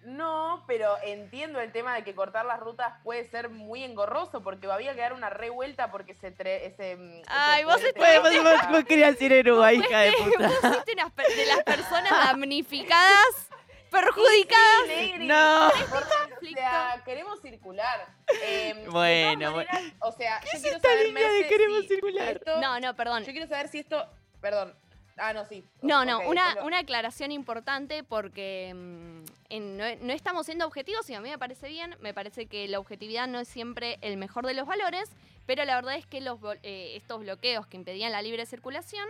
No, 0.02 0.64
pero 0.66 0.96
entiendo 1.02 1.60
el 1.60 1.72
tema 1.72 1.94
de 1.94 2.04
que 2.04 2.14
cortar 2.14 2.44
las 2.44 2.60
rutas 2.60 2.92
puede 3.04 3.24
ser 3.24 3.48
muy 3.48 3.84
engorroso 3.84 4.42
porque 4.42 4.70
había 4.70 4.92
que 4.94 5.00
dar 5.00 5.14
una 5.14 5.30
revuelta 5.30 5.90
porque 5.90 6.14
se 6.14 6.30
tre 6.30 6.66
ese, 6.66 6.96
mm, 6.96 7.12
ese 7.20 7.24
Ay, 7.28 7.64
vos 7.64 7.80
puente- 7.80 8.18
Vos, 8.18 8.22
vos, 8.34 8.42
vos- 8.42 8.70
vos 8.70 8.84
querías 8.84 9.18
ir 9.22 9.32
a 9.32 9.38
Uruguay, 9.40 9.78
hija 9.78 10.00
de 10.00 10.10
Vos 10.10 10.20
puta. 10.34 10.48
fuiste 10.50 10.92
unas 10.92 11.12
per- 11.12 11.26
de 11.34 11.46
las 11.46 11.62
personas 11.62 12.10
damnificadas, 12.10 13.48
perjudicadas. 13.90 14.82
Sí, 14.88 15.14
No. 15.20 15.70
porque, 15.88 16.48
O 16.48 16.50
sea, 16.54 17.00
queremos 17.04 17.40
circular. 17.40 18.06
Eh, 18.42 18.74
de 18.74 18.88
Bueno, 18.90 19.52
bueno. 19.52 19.70
O 20.00 20.12
sea, 20.12 20.38
¿Qué 20.40 20.48
yo 20.52 20.56
es 20.58 20.62
quiero 20.62 20.76
esta 20.76 20.88
saber, 20.90 21.06
línea 21.06 21.28
de 21.32 21.46
queremos 21.48 21.80
si 21.82 21.88
circular? 21.88 22.28
esto- 22.36 22.60
No, 22.60 22.78
no, 22.78 22.94
perdón. 22.94 23.24
Yo 23.24 23.32
quiero 23.32 23.46
saber 23.46 23.68
si 23.68 23.78
esto. 23.78 24.06
Perdón. 24.42 24.74
Ah, 25.16 25.32
no, 25.32 25.44
sí. 25.44 25.64
No, 25.82 26.04
no, 26.04 26.20
una, 26.28 26.62
una 26.64 26.78
aclaración 26.80 27.30
importante 27.32 28.02
porque 28.02 28.72
mm, 28.74 29.24
en- 29.50 29.76
no, 29.76 29.84
no 30.00 30.12
estamos 30.12 30.46
siendo 30.46 30.66
objetivos 30.66 31.08
y 31.10 31.14
a 31.14 31.20
mí 31.20 31.30
me 31.30 31.38
parece 31.38 31.68
bien, 31.68 31.96
me 32.00 32.12
parece 32.12 32.46
que 32.46 32.66
la 32.68 32.78
objetividad 32.80 33.28
no 33.28 33.38
es 33.38 33.46
siempre 33.48 33.98
el 34.00 34.16
mejor 34.16 34.44
de 34.46 34.54
los 34.54 34.66
valores, 34.66 35.10
pero 35.46 35.64
la 35.64 35.76
verdad 35.76 35.96
es 35.96 36.06
que 36.06 36.20
los, 36.20 36.38
eh, 36.62 36.92
estos 36.96 37.20
bloqueos 37.20 37.66
que 37.66 37.76
impedían 37.76 38.10
la 38.12 38.22
libre 38.22 38.44
circulación, 38.46 39.06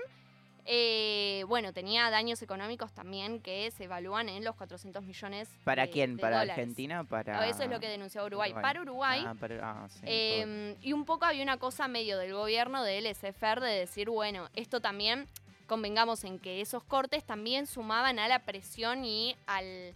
eh, 0.66 1.44
bueno, 1.46 1.72
tenía 1.74 2.08
daños 2.10 2.40
económicos 2.40 2.92
también 2.92 3.40
que 3.40 3.70
se 3.70 3.84
evalúan 3.84 4.30
en 4.30 4.44
los 4.44 4.54
400 4.56 5.02
millones. 5.04 5.48
¿Para 5.64 5.84
de- 5.84 5.90
quién? 5.90 6.16
de 6.16 6.22
¿Para 6.22 6.38
dólares. 6.40 6.58
Argentina? 6.58 7.04
Para... 7.04 7.46
Eso 7.48 7.64
es 7.64 7.70
lo 7.70 7.80
que 7.80 7.88
denunció 7.88 8.24
Uruguay. 8.24 8.52
Para 8.54 8.80
Uruguay, 8.80 9.22
Ah, 9.26 9.34
para- 9.38 9.60
ah, 9.84 9.88
sí, 9.90 10.00
eh, 10.04 10.76
y 10.80 10.92
un 10.94 11.04
poco 11.04 11.26
había 11.26 11.42
una 11.42 11.58
cosa 11.58 11.86
medio 11.86 12.16
del 12.18 12.32
gobierno 12.32 12.82
de 12.82 12.98
LSFR 12.98 13.60
de 13.60 13.78
decir, 13.78 14.08
bueno, 14.08 14.48
esto 14.54 14.80
también, 14.80 15.26
convengamos 15.66 16.24
en 16.24 16.38
que 16.38 16.60
esos 16.60 16.82
cortes 16.84 17.24
también 17.24 17.66
sumaban 17.66 18.18
a 18.18 18.28
la 18.28 18.40
presión 18.40 19.04
y 19.04 19.36
al, 19.46 19.94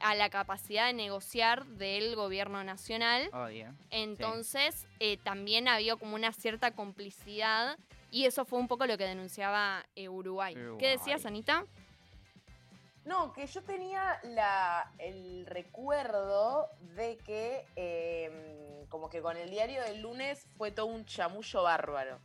a 0.00 0.14
la 0.14 0.30
capacidad 0.30 0.86
de 0.86 0.92
negociar 0.92 1.66
del 1.66 2.14
gobierno 2.16 2.62
nacional. 2.64 3.30
Obvio. 3.32 3.74
Entonces, 3.90 4.86
eh, 5.00 5.16
también 5.18 5.68
había 5.68 5.96
como 5.96 6.14
una 6.14 6.32
cierta 6.32 6.70
complicidad 6.70 7.78
y 8.10 8.24
eso 8.24 8.44
fue 8.44 8.58
un 8.58 8.68
poco 8.68 8.86
lo 8.86 8.96
que 8.96 9.04
denunciaba 9.04 9.84
eh, 9.96 10.08
Uruguay. 10.08 10.54
¿Qué 10.78 10.88
decías. 10.88 11.26
Anita? 11.26 11.64
No, 13.04 13.32
que 13.32 13.46
yo 13.46 13.62
tenía 13.62 14.20
la, 14.22 14.92
el 14.98 15.46
recuerdo 15.46 16.68
de 16.94 17.16
que 17.18 17.64
eh, 17.74 18.84
como 18.90 19.08
que 19.08 19.22
con 19.22 19.36
el 19.36 19.50
diario 19.50 19.82
del 19.82 20.02
lunes 20.02 20.46
fue 20.56 20.70
todo 20.70 20.86
un 20.86 21.06
chamullo 21.06 21.62
bárbaro 21.62 22.20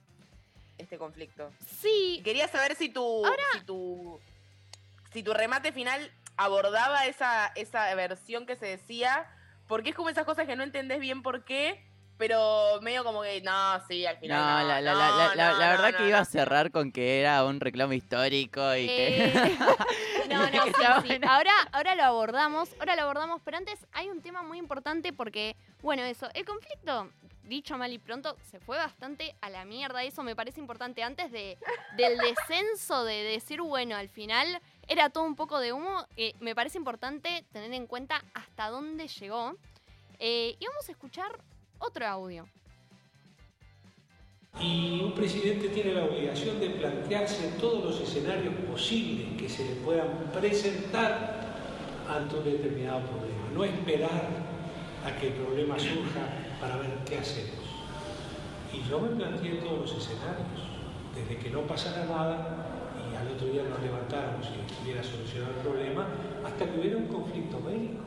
este 0.78 0.98
conflicto. 0.98 1.52
Sí. 1.82 2.22
Quería 2.24 2.48
saber 2.48 2.76
si 2.76 2.90
tu, 2.90 3.24
si 3.54 3.66
tu, 3.66 4.20
si 5.12 5.24
tu 5.24 5.34
remate 5.34 5.72
final 5.72 6.12
abordaba 6.38 7.06
esa, 7.06 7.48
esa 7.56 7.94
versión 7.96 8.46
que 8.46 8.56
se 8.56 8.66
decía, 8.66 9.26
porque 9.68 9.92
es 9.92 9.96
como 9.96 10.10
esas 10.10 10.26
cosas 10.26 10.46
que 10.48 10.56
no 10.56 10.64
entendés 10.64 11.00
bien 11.00 11.22
por 11.22 11.44
qué, 11.46 11.84
pero 12.18 12.80
medio 12.82 13.04
como 13.04 13.22
que 13.24 13.42
no, 13.42 13.86
sí, 13.88 14.06
al 14.06 14.18
final. 14.18 14.40
No, 14.40 14.68
la, 14.68 14.82
la, 14.82 14.94
no, 14.94 15.00
la, 15.00 15.10
la, 15.10 15.16
la- 15.16 15.28
no, 15.28 15.36
la 15.36 15.66
no, 15.66 15.72
verdad 15.72 15.92
no, 15.92 15.98
que 15.98 16.04
no. 16.04 16.10
iba 16.10 16.20
a 16.20 16.26
cerrar 16.26 16.72
con 16.72 16.92
que 16.92 17.20
era 17.20 17.44
un 17.44 17.60
reclamo 17.60 17.94
histórico 17.94 18.76
y 18.76 18.88
que... 18.88 19.26
Eh, 19.26 19.34
no, 20.30 20.50
no, 20.50 20.64
sí, 20.66 20.72
sí. 21.08 21.20
Ahora, 21.28 21.52
ahora 21.72 21.96
lo 21.96 22.04
abordamos, 22.04 22.70
ahora 22.80 22.96
lo 22.96 23.02
abordamos, 23.04 23.42
pero 23.44 23.58
antes 23.58 23.86
hay 23.94 24.10
un 24.10 24.22
tema 24.22 24.42
muy 24.44 24.58
importante 24.58 25.12
porque, 25.12 25.56
bueno, 25.82 26.04
eso, 26.04 26.30
el 26.34 26.46
conflicto, 26.46 27.10
dicho 27.44 27.78
mal 27.78 27.92
y 27.94 28.00
pronto, 28.00 28.36
se 28.50 28.60
fue 28.60 28.78
bastante 28.78 29.36
a 29.42 29.50
la 29.50 29.66
mierda. 29.66 30.04
Eso 30.04 30.24
me 30.24 30.36
parece 30.36 30.60
importante. 30.60 31.04
Antes 31.04 31.32
de, 31.32 31.58
del 31.98 32.18
descenso 32.18 33.04
de 33.04 33.24
decir, 33.24 33.62
bueno, 33.62 33.96
al 33.96 34.10
final 34.10 34.62
era 34.88 35.10
todo 35.10 35.24
un 35.24 35.36
poco 35.36 35.60
de 35.60 35.74
humo, 35.74 36.06
eh, 36.18 36.34
me 36.40 36.56
parece 36.56 36.78
importante 36.78 37.46
tener 37.52 37.74
en 37.74 37.88
cuenta 37.88 38.24
hasta 38.34 38.70
dónde 38.70 39.08
llegó. 39.08 39.56
Eh, 40.20 40.56
y 40.60 40.66
vamos 40.66 40.88
a 40.88 40.92
escuchar 40.92 41.40
otro 41.80 42.06
audio. 42.08 42.48
Y 44.60 45.02
un 45.02 45.14
presidente 45.16 45.70
tiene 45.70 45.94
la 45.94 46.06
obligación 46.06 46.60
de 46.60 46.70
plantearse 46.70 47.54
todos 47.60 47.84
los 47.84 48.02
escenarios 48.02 48.54
posibles 48.70 49.42
que 49.42 49.50
se 49.50 49.66
le 49.66 49.76
puedan 49.82 50.32
presentar 50.32 51.42
ante 52.08 52.36
un 52.36 52.44
determinado 52.44 53.02
problema. 53.08 53.50
No 53.54 53.64
esperar 53.64 54.30
a 55.04 55.20
que 55.20 55.28
el 55.28 55.34
problema 55.34 55.78
surja 55.80 56.43
para 56.64 56.78
ver 56.78 56.98
qué 57.06 57.18
hacemos. 57.18 57.66
Y 58.72 58.90
yo 58.90 59.00
me 59.02 59.10
planteé 59.10 59.56
todos 59.56 59.82
los 59.82 59.92
escenarios, 59.92 60.48
desde 61.14 61.38
que 61.38 61.50
no 61.50 61.62
pasara 61.64 62.06
nada 62.06 62.66
y 63.12 63.16
al 63.16 63.28
otro 63.28 63.48
día 63.48 63.64
nos 63.64 63.82
levantáramos 63.82 64.48
y 64.48 64.72
estuviera 64.72 65.04
solucionado 65.04 65.52
el 65.52 65.60
problema, 65.60 66.08
hasta 66.46 66.66
que 66.66 66.80
hubiera 66.80 66.98
un 66.98 67.08
conflicto 67.08 67.62
bélico. 67.62 68.04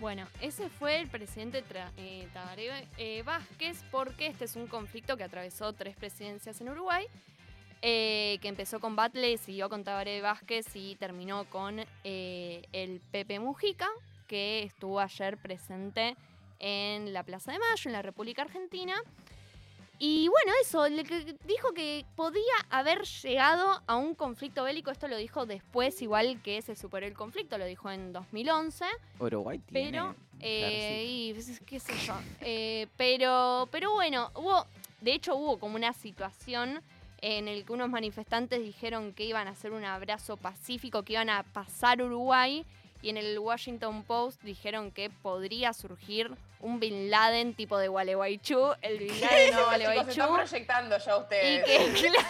Bueno, 0.00 0.26
ese 0.40 0.68
fue 0.68 1.00
el 1.00 1.08
presidente 1.08 1.62
eh, 1.96 2.28
Tabaré 2.32 2.86
eh, 2.98 3.22
Vázquez, 3.22 3.84
porque 3.90 4.26
este 4.26 4.44
es 4.44 4.56
un 4.56 4.66
conflicto 4.66 5.16
que 5.16 5.24
atravesó 5.24 5.72
tres 5.72 5.96
presidencias 5.96 6.60
en 6.60 6.68
Uruguay, 6.68 7.06
eh, 7.80 8.38
que 8.42 8.48
empezó 8.48 8.80
con 8.80 8.96
Batle, 8.96 9.38
siguió 9.38 9.68
con 9.68 9.84
Tabaré 9.84 10.20
Vázquez 10.20 10.66
y 10.74 10.96
terminó 10.96 11.44
con 11.44 11.80
eh, 12.02 12.62
el 12.72 13.00
Pepe 13.12 13.38
Mujica, 13.38 13.88
que 14.28 14.62
estuvo 14.62 15.00
ayer 15.00 15.36
presente 15.38 16.16
en 16.60 17.12
la 17.12 17.24
Plaza 17.24 17.50
de 17.50 17.58
Mayo, 17.58 17.82
en 17.86 17.92
la 17.92 18.02
República 18.02 18.42
Argentina. 18.42 18.94
Y 19.98 20.28
bueno, 20.28 20.52
eso, 20.62 20.88
le 20.88 21.02
dijo 21.44 21.72
que 21.74 22.04
podía 22.14 22.42
haber 22.70 23.02
llegado 23.02 23.82
a 23.88 23.96
un 23.96 24.14
conflicto 24.14 24.62
bélico, 24.62 24.92
esto 24.92 25.08
lo 25.08 25.16
dijo 25.16 25.44
después, 25.44 26.00
igual 26.02 26.40
que 26.42 26.62
se 26.62 26.76
superó 26.76 27.04
el 27.04 27.14
conflicto, 27.14 27.58
lo 27.58 27.64
dijo 27.64 27.90
en 27.90 28.12
2011. 28.12 28.84
Uruguay 29.18 29.58
tiene... 29.58 29.90
Pero, 29.90 30.14
eh, 30.38 31.04
y, 31.04 31.34
pues, 31.34 31.60
qué 31.66 31.80
sé 31.80 31.94
yo. 32.06 32.14
Eh, 32.42 32.86
pero, 32.96 33.68
pero 33.72 33.92
bueno, 33.92 34.30
hubo, 34.36 34.66
de 35.00 35.14
hecho 35.14 35.34
hubo 35.34 35.58
como 35.58 35.74
una 35.74 35.92
situación 35.92 36.80
en 37.20 37.48
el 37.48 37.64
que 37.64 37.72
unos 37.72 37.90
manifestantes 37.90 38.62
dijeron 38.62 39.12
que 39.12 39.24
iban 39.24 39.48
a 39.48 39.50
hacer 39.50 39.72
un 39.72 39.84
abrazo 39.84 40.36
pacífico, 40.36 41.02
que 41.02 41.14
iban 41.14 41.30
a 41.30 41.42
pasar 41.42 42.00
Uruguay, 42.00 42.64
y 43.02 43.10
en 43.10 43.16
el 43.16 43.38
Washington 43.38 44.02
Post 44.04 44.42
dijeron 44.42 44.90
que 44.90 45.10
podría 45.10 45.72
surgir 45.72 46.30
un 46.60 46.80
Bin 46.80 47.10
Laden 47.10 47.54
tipo 47.54 47.78
de 47.78 47.88
Gualeguaychú, 47.88 48.72
el 48.82 48.98
Bin 48.98 49.20
Laden 49.20 49.46
de 49.46 49.52
No, 49.52 49.58
chicos, 49.58 49.58
se 49.58 49.64
Gualeguaychú. 49.64 50.10
están 50.10 50.34
proyectando 50.34 50.98
ya 50.98 51.12
Y 51.16 51.18
ustedes. 51.20 51.64
que, 51.64 52.00
claro, 52.10 52.28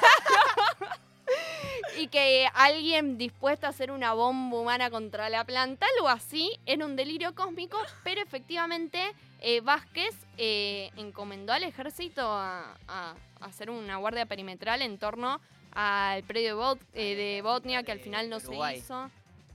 y 1.98 2.06
que 2.08 2.48
alguien 2.54 3.18
dispuesto 3.18 3.66
a 3.66 3.70
hacer 3.70 3.90
una 3.90 4.12
bomba 4.12 4.58
humana 4.58 4.90
contra 4.90 5.28
la 5.28 5.44
planta, 5.44 5.86
algo 5.96 6.08
así, 6.08 6.58
era 6.66 6.84
un 6.84 6.96
delirio 6.96 7.34
cósmico, 7.34 7.78
pero 8.04 8.20
efectivamente 8.22 9.00
eh, 9.40 9.60
Vázquez 9.60 10.14
eh, 10.36 10.90
encomendó 10.96 11.52
al 11.52 11.64
ejército 11.64 12.22
a, 12.22 12.76
a- 12.86 13.14
a 13.40 13.44
hacer 13.46 13.70
una 13.70 13.96
guardia 13.98 14.26
perimetral 14.26 14.82
en 14.82 14.98
torno 14.98 15.40
al 15.72 16.22
predio 16.24 16.56
de, 16.56 16.62
Bot- 16.62 16.80
eh, 16.94 17.14
de 17.14 17.42
Botnia, 17.42 17.82
que 17.84 17.92
al 17.92 18.00
final 18.00 18.28
no 18.28 18.40
se 18.40 18.52
hizo. 18.74 19.10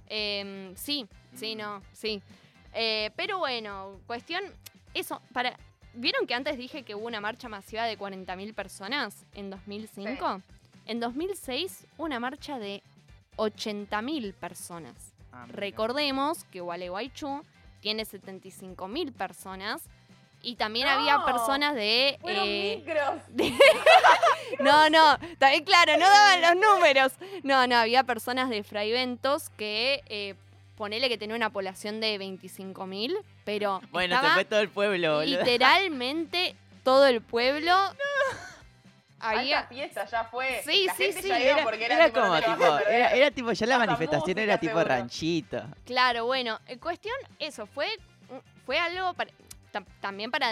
Em, 0.10 0.76
sí, 0.76 1.08
sí, 1.36 1.56
no, 1.56 1.82
sí. 1.94 2.22
Eh, 2.74 3.12
pero 3.16 3.38
bueno, 3.40 4.00
cuestión, 4.08 4.44
eso, 4.94 5.22
para... 5.34 5.58
¿Vieron 5.96 6.26
que 6.26 6.34
antes 6.34 6.58
dije 6.58 6.82
que 6.82 6.96
hubo 6.96 7.06
una 7.06 7.22
marcha 7.22 7.48
masiva 7.50 7.84
de 7.86 8.00
40.000 8.00 8.56
personas 8.56 9.26
en 9.36 9.52
2005? 9.52 10.42
En 10.88 11.00
2006, 11.00 11.86
una 11.98 12.20
marcha 12.20 12.58
de 12.58 12.82
80.000 13.38 14.34
personas. 14.34 15.14
Ah. 15.32 15.46
Recordemos 15.50 16.46
que 16.46 16.62
Gualeguaychú 16.62 17.44
tiene 17.80 18.04
75.000 18.04 19.14
personas 19.14 19.84
y 20.44 20.56
también 20.58 20.88
había 20.88 21.18
No, 21.18 21.26
personas 21.26 21.74
de... 21.74 22.18
Fueron 22.22 22.44
eh, 22.46 22.76
micros. 22.86 23.22
no, 24.60 24.90
no, 24.90 25.18
también 25.40 25.64
claro, 25.64 25.94
no 25.98 26.08
daban 26.08 26.42
los 26.42 26.56
números. 26.56 27.14
No, 27.44 27.66
no, 27.66 27.78
había 27.78 28.04
personas 28.04 28.50
de 28.50 28.64
Fraiventos 28.64 29.50
que 29.52 30.04
eh, 30.08 30.36
ponele 30.76 31.10
que 31.10 31.18
tenía 31.18 31.36
una 31.36 31.50
población 31.50 32.00
de 32.02 32.20
25.000, 32.20 33.18
pero 33.46 33.82
Bueno, 33.92 34.20
se 34.22 34.30
fue 34.32 34.46
todo 34.46 34.60
el 34.60 34.70
pueblo, 34.70 35.16
boludo. 35.16 35.40
literalmente 35.40 36.56
todo 36.84 37.08
el 37.08 37.22
pueblo. 37.22 37.74
Había, 39.20 39.60
Alta 39.60 39.70
fiesta, 39.70 40.06
ya 40.06 40.26
fue. 40.26 40.62
Sí, 40.66 40.84
La 40.86 40.96
sí, 40.96 41.04
gente 41.06 41.22
sí, 41.22 41.28
ya 41.30 41.40
Era, 41.40 41.64
porque 41.64 41.86
era, 41.86 41.96
era 41.96 42.06
tipo, 42.08 42.20
como 42.20 42.34
no 42.36 42.42
tipo, 42.42 42.64
a 42.66 42.82
era, 42.82 43.10
era 43.12 43.32
tipo, 43.32 43.52
ya 43.54 43.66
la 43.68 43.76
Hasta 43.76 43.86
manifestación 43.86 44.38
era 44.38 44.58
tipo 44.58 44.74
seguro. 44.74 44.90
ranchito. 44.90 45.64
Claro, 45.86 46.26
bueno, 46.26 46.60
en 46.68 46.78
cuestión, 46.80 47.16
eso, 47.40 47.66
fue, 47.66 47.88
fue 48.66 48.78
algo 48.80 49.14
también 50.00 50.32
para 50.32 50.52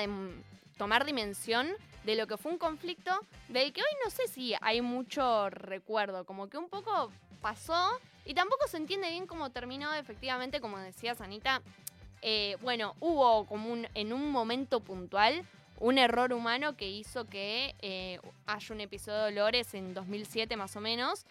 tomar 0.78 1.06
dimensión 1.06 1.70
de 2.04 2.16
lo 2.16 2.28
que 2.28 2.38
fue 2.38 2.52
un 2.52 2.58
conflicto 2.58 3.12
del 3.48 3.72
que 3.74 3.82
hoy 3.82 3.98
no 4.04 4.10
sé 4.10 4.28
si 4.28 4.54
hay 4.62 4.82
mucho 4.82 5.50
recuerdo, 5.50 6.26
como 6.26 6.50
que 6.50 6.58
un 6.58 6.70
poco 6.70 7.12
pasó 7.42 8.00
y 8.26 8.34
tampoco 8.34 8.68
se 8.68 8.78
entiende 8.78 9.10
bien 9.10 9.28
cómo 9.28 9.52
terminó 9.52 9.94
efectivamente, 9.94 10.62
como 10.62 10.78
decía 10.78 11.16
Sanita, 11.16 11.62
eh, 12.22 12.58
bueno, 12.62 12.96
hubo 13.00 13.46
como 13.46 13.72
un, 13.72 13.88
en 13.94 14.14
un 14.14 14.32
momento 14.32 14.80
puntual 14.80 15.46
un 15.80 15.98
error 15.98 16.32
humano 16.32 16.78
que 16.78 16.88
hizo 16.88 17.26
que 17.26 17.76
eh, 17.82 18.20
haya 18.46 18.74
un 18.76 18.82
episodio 18.82 19.18
de 19.18 19.32
Dolores 19.32 19.74
en 19.74 19.96
2007 19.96 20.56
más 20.56 20.76
o 20.76 20.82
menos, 20.82 21.26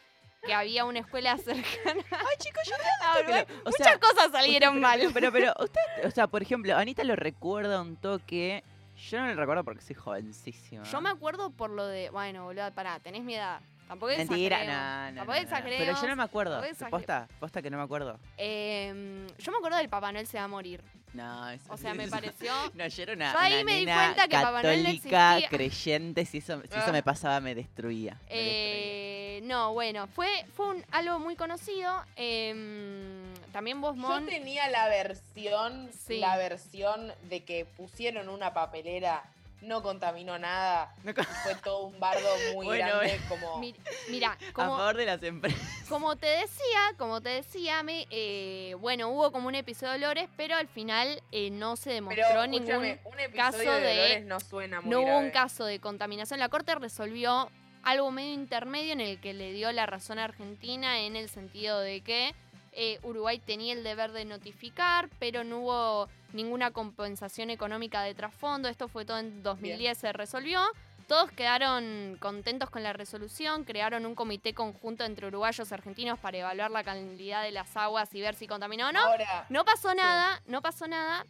que 0.44 0.54
había 0.54 0.84
una 0.84 1.00
escuela 1.00 1.36
cercana. 1.38 2.02
Ay, 2.10 2.36
chicos, 2.38 2.62
yo 2.66 2.74
Uruguay. 2.74 3.44
que 3.46 3.52
lo- 3.52 3.60
o 3.60 3.64
Muchas 3.70 3.86
sea, 3.86 3.98
cosas 3.98 4.32
salieron 4.32 4.74
pero, 4.74 4.80
mal. 4.82 4.98
Pero, 5.00 5.12
pero, 5.12 5.32
pero, 5.32 5.54
usted, 5.64 5.80
o 6.06 6.10
sea, 6.10 6.26
por 6.26 6.42
ejemplo, 6.42 6.76
Anita 6.76 7.04
lo 7.04 7.16
recuerda 7.16 7.80
un 7.80 7.96
toque. 7.96 8.64
Yo 9.10 9.18
no 9.20 9.28
lo 9.28 9.34
recuerdo 9.34 9.64
porque 9.64 9.80
soy 9.80 9.94
jovencísima. 9.96 10.84
Yo 10.84 11.00
me 11.00 11.08
acuerdo 11.08 11.50
por 11.50 11.70
lo 11.70 11.86
de, 11.86 12.10
bueno, 12.10 12.44
boludo, 12.44 12.70
pará, 12.72 12.98
tenés 13.00 13.22
mi 13.22 13.34
edad. 13.34 13.60
Tampoco 13.88 14.12
Mentira, 14.16 14.58
no, 14.58 15.10
no, 15.10 15.16
Tampoco 15.16 15.36
no, 15.36 15.42
exageremos. 15.42 15.86
Pero 15.86 16.00
yo 16.00 16.08
no 16.08 16.16
me 16.16 16.22
acuerdo. 16.22 16.62
Posta, 16.90 17.26
posta 17.40 17.60
que 17.60 17.70
no 17.70 17.76
me 17.78 17.82
acuerdo. 17.82 18.20
Em, 18.36 19.26
yo 19.38 19.50
me 19.50 19.58
acuerdo 19.58 19.78
del 19.78 19.88
Papá 19.88 20.12
Noel 20.12 20.28
se 20.28 20.38
va 20.38 20.44
a 20.44 20.48
morir. 20.48 20.84
No, 21.12 21.50
eso 21.50 21.64
O 21.72 21.76
sea, 21.76 21.92
me 21.94 22.06
pareció. 22.08 22.52
No, 22.74 22.86
yo 22.86 23.02
era 23.02 23.12
una, 23.14 23.32
Yo 23.32 23.38
ahí 23.40 23.54
una 23.54 23.64
me 23.64 23.76
di 23.80 23.84
cuenta 23.84 24.28
que 24.28 24.36
Papá 24.36 24.62
Noel 24.62 24.82
no 24.82 24.88
católica, 24.90 25.32
existía. 25.38 25.48
creyente, 25.48 26.24
si 26.24 26.38
eso, 26.38 26.60
si 26.62 26.66
eso 26.68 26.84
Ah. 26.86 26.92
me 26.92 27.02
pasaba 27.02 27.40
me 27.40 27.54
destruía. 27.54 28.14
me 28.14 28.20
Eh, 28.28 29.40
no, 29.44 29.72
bueno, 29.72 30.06
fue, 30.06 30.28
fue 30.56 30.68
un- 30.68 30.84
algo 30.92 31.18
muy 31.18 31.34
conocido. 31.34 31.92
em, 32.16 33.34
también 33.52 33.80
vos, 33.80 33.96
Yo 33.96 34.02
Mon. 34.02 34.26
tenía 34.26 34.68
la 34.68 34.88
versión, 34.88 35.90
Sí. 36.06 36.18
la 36.18 36.36
versión 36.36 37.12
de 37.28 37.42
que 37.44 37.64
pusieron 37.64 38.28
una 38.28 38.52
papelera, 38.54 39.24
no 39.62 39.82
contaminó 39.82 40.38
nada, 40.38 40.94
No 41.04 41.12
fue 41.14 41.54
todo 41.56 41.84
un 41.86 42.00
bardo 42.00 42.28
muy 42.54 42.66
Bueno, 42.66 42.86
grande 42.98 43.20
como... 43.28 43.58
mi- 43.58 43.74
Mira, 44.08 44.30
destruía. 44.30 44.50
A 44.50 44.52
como, 44.52 44.76
favor 44.76 44.96
de 44.96 45.04
las 45.06 45.22
empresas. 45.22 45.60
como 45.88 46.16
te 46.16 46.26
decía, 46.26 46.80
como 46.98 47.20
te 47.20 47.28
decía, 47.30 47.82
me, 47.82 48.06
eh, 48.10 48.74
bueno, 48.80 49.08
hubo 49.10 49.32
como 49.32 49.48
un 49.48 49.54
episodio 49.54 49.92
de 49.92 49.98
Dolores, 50.00 50.28
pero 50.36 50.56
al 50.56 50.68
final 50.68 51.22
eh, 51.32 51.50
no 51.50 51.76
se 51.76 51.90
demostró 51.90 52.24
Pero 52.28 52.46
ningún 52.46 52.74
un 52.76 52.84
episodio 52.84 53.32
caso 53.36 53.58
de, 53.58 53.64
de- 53.80 53.96
Dolores 53.96 54.24
no 54.24 54.40
suena 54.40 54.80
muy 54.80 54.90
no 54.90 55.00
hubo 55.00 55.18
un 55.18 55.30
caso 55.30 55.64
de 55.64 55.78
contaminación. 55.80 56.40
La 56.40 56.48
Corte 56.48 56.74
resolvió 56.74 57.50
algo 57.82 58.10
medio 58.10 58.34
intermedio 58.34 58.92
en 58.92 59.00
el 59.00 59.20
que 59.20 59.32
le 59.34 59.52
dio 59.52 59.72
la 59.72 59.86
razón 59.86 60.18
a 60.18 60.24
Argentina 60.24 61.00
en 61.00 61.16
el 61.16 61.28
sentido 61.30 61.80
de 61.80 62.02
que 62.02 62.34
eh, 62.72 62.98
Uruguay 63.02 63.38
tenía 63.38 63.72
el 63.72 63.82
deber 63.82 64.12
de 64.12 64.24
notificar, 64.24 65.08
pero 65.18 65.44
no 65.44 65.60
hubo 65.60 66.08
ninguna 66.32 66.70
compensación 66.70 67.50
económica 67.50 68.02
de 68.02 68.14
trasfondo. 68.14 68.68
Esto 68.68 68.88
fue 68.88 69.04
todo 69.04 69.18
en 69.18 69.42
2010, 69.42 69.98
se 69.98 70.12
resolvió. 70.12 70.60
Todos 71.08 71.32
quedaron 71.32 72.16
contentos 72.20 72.70
con 72.70 72.84
la 72.84 72.92
resolución, 72.92 73.64
crearon 73.64 74.06
un 74.06 74.14
comité 74.14 74.54
conjunto 74.54 75.02
entre 75.04 75.26
uruguayos 75.26 75.68
y 75.68 75.74
argentinos 75.74 76.20
para 76.20 76.38
evaluar 76.38 76.70
la 76.70 76.84
calidad 76.84 77.42
de 77.42 77.50
las 77.50 77.76
aguas 77.76 78.14
y 78.14 78.20
ver 78.20 78.36
si 78.36 78.46
contaminó 78.46 78.90
o 78.90 78.92
no. 78.92 79.00
Ahora, 79.00 79.46
No 79.48 79.64
pasó 79.64 79.92
nada, 79.92 80.40
no 80.46 80.62
pasó 80.62 80.86
nada. 80.86 81.26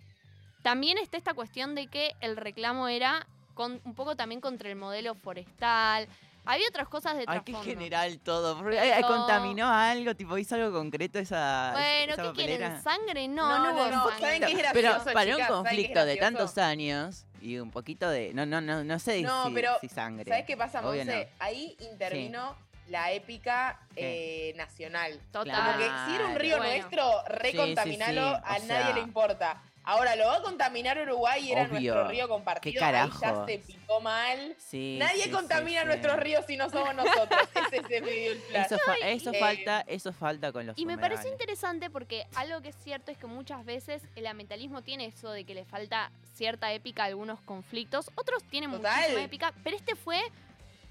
También 0.62 0.98
está 0.98 1.16
esta 1.16 1.32
cuestión 1.32 1.74
de 1.74 1.86
que 1.86 2.14
el 2.20 2.36
reclamo 2.36 2.88
era 2.88 3.26
con, 3.54 3.80
un 3.84 3.94
poco 3.94 4.16
también 4.16 4.42
contra 4.42 4.68
el 4.68 4.76
modelo 4.76 5.14
forestal. 5.14 6.06
Había 6.46 6.66
otras 6.68 6.88
cosas 6.88 7.14
de 7.16 7.24
Ay, 7.26 7.40
qué 7.44 7.52
trasfondo. 7.52 7.62
general 7.62 8.18
todo. 8.20 8.56
porque, 8.58 8.78
ay, 8.78 9.02
No. 9.02 9.08
contaminó 9.08 9.68
algo, 9.68 10.14
tipo, 10.16 10.36
hizo 10.38 10.54
algo 10.56 10.72
concreto 10.72 11.18
esa. 11.18 11.70
Bueno, 11.72 12.12
esa 12.14 12.22
¿qué 12.22 12.32
quieren? 12.32 12.82
¿Sangre? 12.82 13.28
No, 13.28 13.48
No, 13.48 13.58
no, 13.58 13.64
no, 13.64 13.72
hubo 13.74 13.90
no, 13.90 14.08
sangre. 14.10 14.20
¿saben 14.20 14.40
qué 14.42 14.52
es 14.62 14.72
Pero 14.72 14.88
gracioso, 14.90 15.12
para 15.12 15.24
chicas? 15.32 15.38
un 15.38 15.38
¿Saben 15.38 15.38
qué 15.38 15.42
es 15.42 15.48
conflicto 15.48 16.04
de 16.06 16.16
gracioso? 16.16 16.38
tantos 16.38 16.58
años 16.58 17.26
y 17.40 17.58
un 17.58 17.70
poquito 17.70 18.08
de. 18.10 18.32
No, 18.34 18.46
no, 18.46 18.60
no, 18.60 18.82
no 18.84 18.98
sé 18.98 19.22
No, 19.22 19.46
si, 19.46 19.54
pero, 19.54 19.78
si 19.80 19.88
sangre. 19.88 20.24
¿Sabes 20.30 20.46
qué 20.46 20.56
pasa, 20.56 20.80
Obvio 20.80 21.04
Monse? 21.04 21.28
no. 21.38 21.44
Ahí 21.44 21.76
intervino 21.80 22.56
la 22.88 23.12
épica 23.12 23.78
eh, 23.94 24.52
nacional. 24.56 25.20
Total. 25.30 25.54
Como 25.54 25.78
que 25.78 25.84
si 26.06 26.14
era 26.16 26.26
un 26.26 26.34
río 26.36 26.56
Bueno. 26.56 26.72
nuestro, 26.72 27.22
recontaminalo, 27.28 28.34
Sí, 28.36 28.42
sí, 28.42 28.42
sí, 28.56 28.64
a 28.64 28.66
nadie 28.66 28.84
sea- 28.86 28.94
le 28.94 29.00
importa. 29.00 29.62
Ahora 29.90 30.14
lo 30.14 30.26
va 30.26 30.36
a 30.36 30.42
contaminar 30.42 30.98
Uruguay 31.00 31.48
y 31.48 31.50
era 31.52 31.62
Obvio. 31.62 31.70
nuestro 31.94 32.08
río 32.08 32.28
compartido. 32.28 32.72
¿Qué 32.78 32.84
Ahí 32.84 32.92
ya 32.92 33.08
carajos? 33.10 33.46
se 33.46 33.58
picó 33.58 34.00
mal. 34.00 34.54
Sí, 34.56 34.96
Nadie 35.00 35.24
sí, 35.24 35.30
contamina 35.30 35.80
sí, 35.80 35.82
sí. 35.82 35.86
nuestros 35.88 36.16
ríos 36.18 36.44
si 36.46 36.56
no 36.56 36.70
somos 36.70 36.94
nosotros. 36.94 37.40
Ese 37.72 37.76
es 37.78 37.90
el 37.90 38.02
medio 38.04 38.32
el 38.32 38.38
plan. 38.38 38.64
Eso, 38.66 38.78
fa- 38.86 38.94
eso 39.08 39.30
eh, 39.32 39.40
falta, 39.40 39.80
eso 39.88 40.12
falta 40.12 40.52
con 40.52 40.64
los 40.66 40.78
Y 40.78 40.86
me 40.86 40.96
pareció 40.96 41.22
humedales. 41.26 41.32
interesante 41.32 41.90
porque 41.90 42.24
algo 42.36 42.60
que 42.62 42.68
es 42.68 42.76
cierto 42.84 43.10
es 43.10 43.18
que 43.18 43.26
muchas 43.26 43.64
veces 43.64 44.00
el 44.14 44.26
ambientalismo 44.28 44.82
tiene 44.82 45.06
eso 45.06 45.30
de 45.32 45.44
que 45.44 45.54
le 45.54 45.64
falta 45.64 46.12
cierta 46.36 46.72
épica 46.72 47.02
a 47.02 47.06
algunos 47.06 47.40
conflictos. 47.40 48.10
Otros 48.14 48.44
tienen 48.44 48.70
Total. 48.70 48.96
muchísima 48.96 49.22
épica, 49.24 49.52
pero 49.64 49.74
este 49.76 49.96
fue 49.96 50.20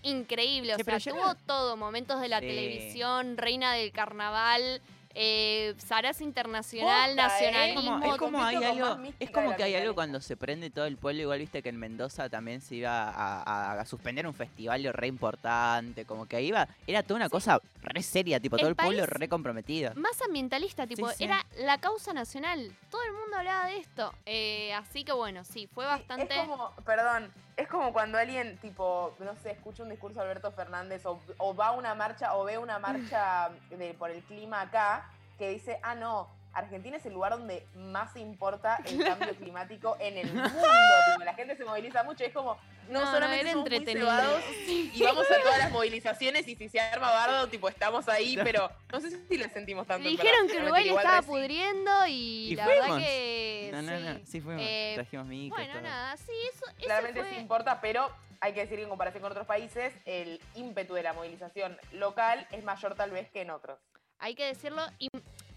increíble. 0.01 0.73
O 0.73 0.77
Sí, 0.77 0.83
sea, 0.83 0.99
tuvo 0.99 1.23
no- 1.25 1.35
todo. 1.35 1.77
Momentos 1.77 2.19
de 2.21 2.27
la 2.29 2.39
Sí. 2.39 2.47
televisión, 2.47 3.37
reina 3.37 3.73
del 3.73 3.91
carnaval, 3.91 4.81
eh, 5.15 5.75
Internacional, 6.21 7.09
Posta, 7.15 7.39
¿eh? 7.41 7.69
Es 7.69 7.75
como, 7.75 8.03
es 8.05 8.17
como 8.17 8.43
hay 8.43 8.55
conflicto 8.55 8.59
con 8.59 8.63
algo, 8.77 8.89
más 8.89 8.99
mística 8.99 9.25
es 9.25 9.31
como 9.31 9.47
del 9.49 9.57
que 9.57 9.63
hay 9.63 9.75
algo 9.75 9.95
cuando 9.95 10.21
se 10.21 10.37
prende 10.37 10.69
todo 10.69 10.85
el 10.85 10.97
pueblo, 10.97 11.21
igual 11.21 11.39
viste 11.39 11.61
que 11.61 11.69
en 11.69 11.77
Mendoza 11.77 12.29
también 12.29 12.61
se 12.61 12.75
iba 12.75 13.09
a, 13.09 13.41
a- 13.43 13.79
a 13.81 13.85
suspender 13.85 14.27
un 14.27 14.33
festival 14.33 14.83
re 14.93 15.07
importante, 15.07 16.05
como 16.05 16.25
que 16.25 16.41
iba, 16.41 16.67
era 16.87 17.03
toda 17.03 17.17
una 17.17 17.29
cosa 17.29 17.59
re 17.81 18.03
seria, 18.03 18.39
tipo 18.39 18.55
El 18.55 18.59
todo 18.61 18.69
el 18.69 18.75
pueblo 18.75 19.05
re 19.05 19.27
comprometido. 19.29 19.93
más 19.95 20.21
ambientalista, 20.21 20.85
tipo, 20.87 21.09
sí. 21.11 21.23
era 21.23 21.45
la 21.57 21.77
causa 21.79 22.13
nacional. 22.13 22.71
Todo 22.89 23.01
el 23.03 23.11
mundo 23.13 23.18
hablaba 23.39 23.67
de 23.67 23.77
esto. 23.77 24.13
Eh, 24.25 24.73
así 24.73 25.03
que 25.03 25.11
bueno, 25.11 25.43
sí, 25.43 25.67
fue 25.67 25.85
bastante. 25.85 26.39
Es 26.39 26.47
como, 26.47 26.71
perdón, 26.85 27.31
es 27.57 27.67
como 27.67 27.93
cuando 27.93 28.17
alguien, 28.17 28.57
tipo, 28.59 29.15
no 29.19 29.35
sé, 29.37 29.51
escucha 29.51 29.83
un 29.83 29.89
discurso 29.89 30.19
de 30.19 30.25
Alberto 30.25 30.51
Fernández 30.51 31.05
o, 31.05 31.19
o 31.37 31.55
va 31.55 31.67
a 31.67 31.71
una 31.71 31.95
marcha 31.95 32.35
o 32.35 32.43
ve 32.43 32.57
una 32.57 32.79
marcha 32.79 33.49
de, 33.69 33.93
por 33.93 34.11
el 34.11 34.21
clima 34.23 34.61
acá 34.61 35.09
que 35.37 35.49
dice, 35.49 35.79
ah, 35.83 35.95
no, 35.95 36.29
Argentina 36.53 36.97
es 36.97 37.05
el 37.05 37.13
lugar 37.13 37.33
donde 37.33 37.65
más 37.75 38.15
importa 38.15 38.77
el 38.85 39.03
cambio 39.03 39.35
climático 39.35 39.95
en 39.99 40.17
el 40.17 40.27
mundo. 40.33 40.49
tipo, 40.49 41.23
la 41.23 41.33
gente 41.35 41.55
se 41.55 41.63
moviliza 41.65 42.03
mucho 42.03 42.23
y 42.23 42.27
es 42.27 42.33
como, 42.33 42.57
no, 42.89 42.99
No, 42.99 43.05
no, 43.05 43.11
solamente 43.11 43.51
somos 43.51 43.69
muy 43.69 43.85
cebados 43.85 44.43
y 44.67 45.03
vamos 45.03 45.25
a 45.29 45.41
todas 45.41 45.57
las 45.59 45.71
movilizaciones 45.71 46.47
y 46.47 46.55
si 46.55 46.69
se 46.69 46.79
arma 46.79 47.11
bardo, 47.11 47.47
tipo, 47.49 47.69
estamos 47.69 48.09
ahí, 48.09 48.37
pero 48.43 48.69
no 48.91 48.99
sé 48.99 49.11
si 49.27 49.37
la 49.37 49.47
sentimos 49.49 49.85
tanto. 49.85 50.03
Le 50.03 50.09
dijeron 50.11 50.47
que 50.47 50.55
No, 50.55 50.63
Uruguay 50.63 50.85
le 50.85 50.95
estaba 50.95 51.21
pudriendo 51.21 52.07
y, 52.07 52.51
Y 52.51 52.55
la 52.55 52.63
fuimos. 52.65 52.87
verdad 52.87 52.99
que. 53.05 53.69
No, 53.73 53.81
no, 53.83 53.97
sí. 53.97 54.03
no, 54.03 54.25
sí 54.25 54.41
fuimos, 54.41 54.63
Eh, 54.65 54.91
trajimos 54.95 55.25
micro, 55.27 55.55
Bueno, 55.57 55.73
todo. 55.73 55.83
nada, 55.83 56.17
sí, 56.17 56.31
eso, 56.53 56.65
eso 56.65 56.75
Claramente 56.85 57.21
fue- 57.21 57.29
sí 57.29 57.35
importa, 57.35 57.79
pero 57.79 58.09
hay 58.41 58.53
que 58.53 58.61
decir 58.61 58.77
que 58.77 58.83
en 58.83 58.89
comparación 58.89 59.21
con 59.21 59.31
otros 59.31 59.45
países, 59.45 59.93
el 60.05 60.41
ímpetu 60.55 60.93
de 60.95 61.03
la 61.03 61.13
movilización 61.13 61.77
local 61.91 62.47
es 62.51 62.63
mayor 62.63 62.95
tal 62.95 63.11
vez 63.11 63.29
que 63.29 63.41
en 63.41 63.51
otros. 63.51 63.77
Hay 64.21 64.33
que 64.35 64.45
decirlo. 64.45 64.81
Y 64.97 65.08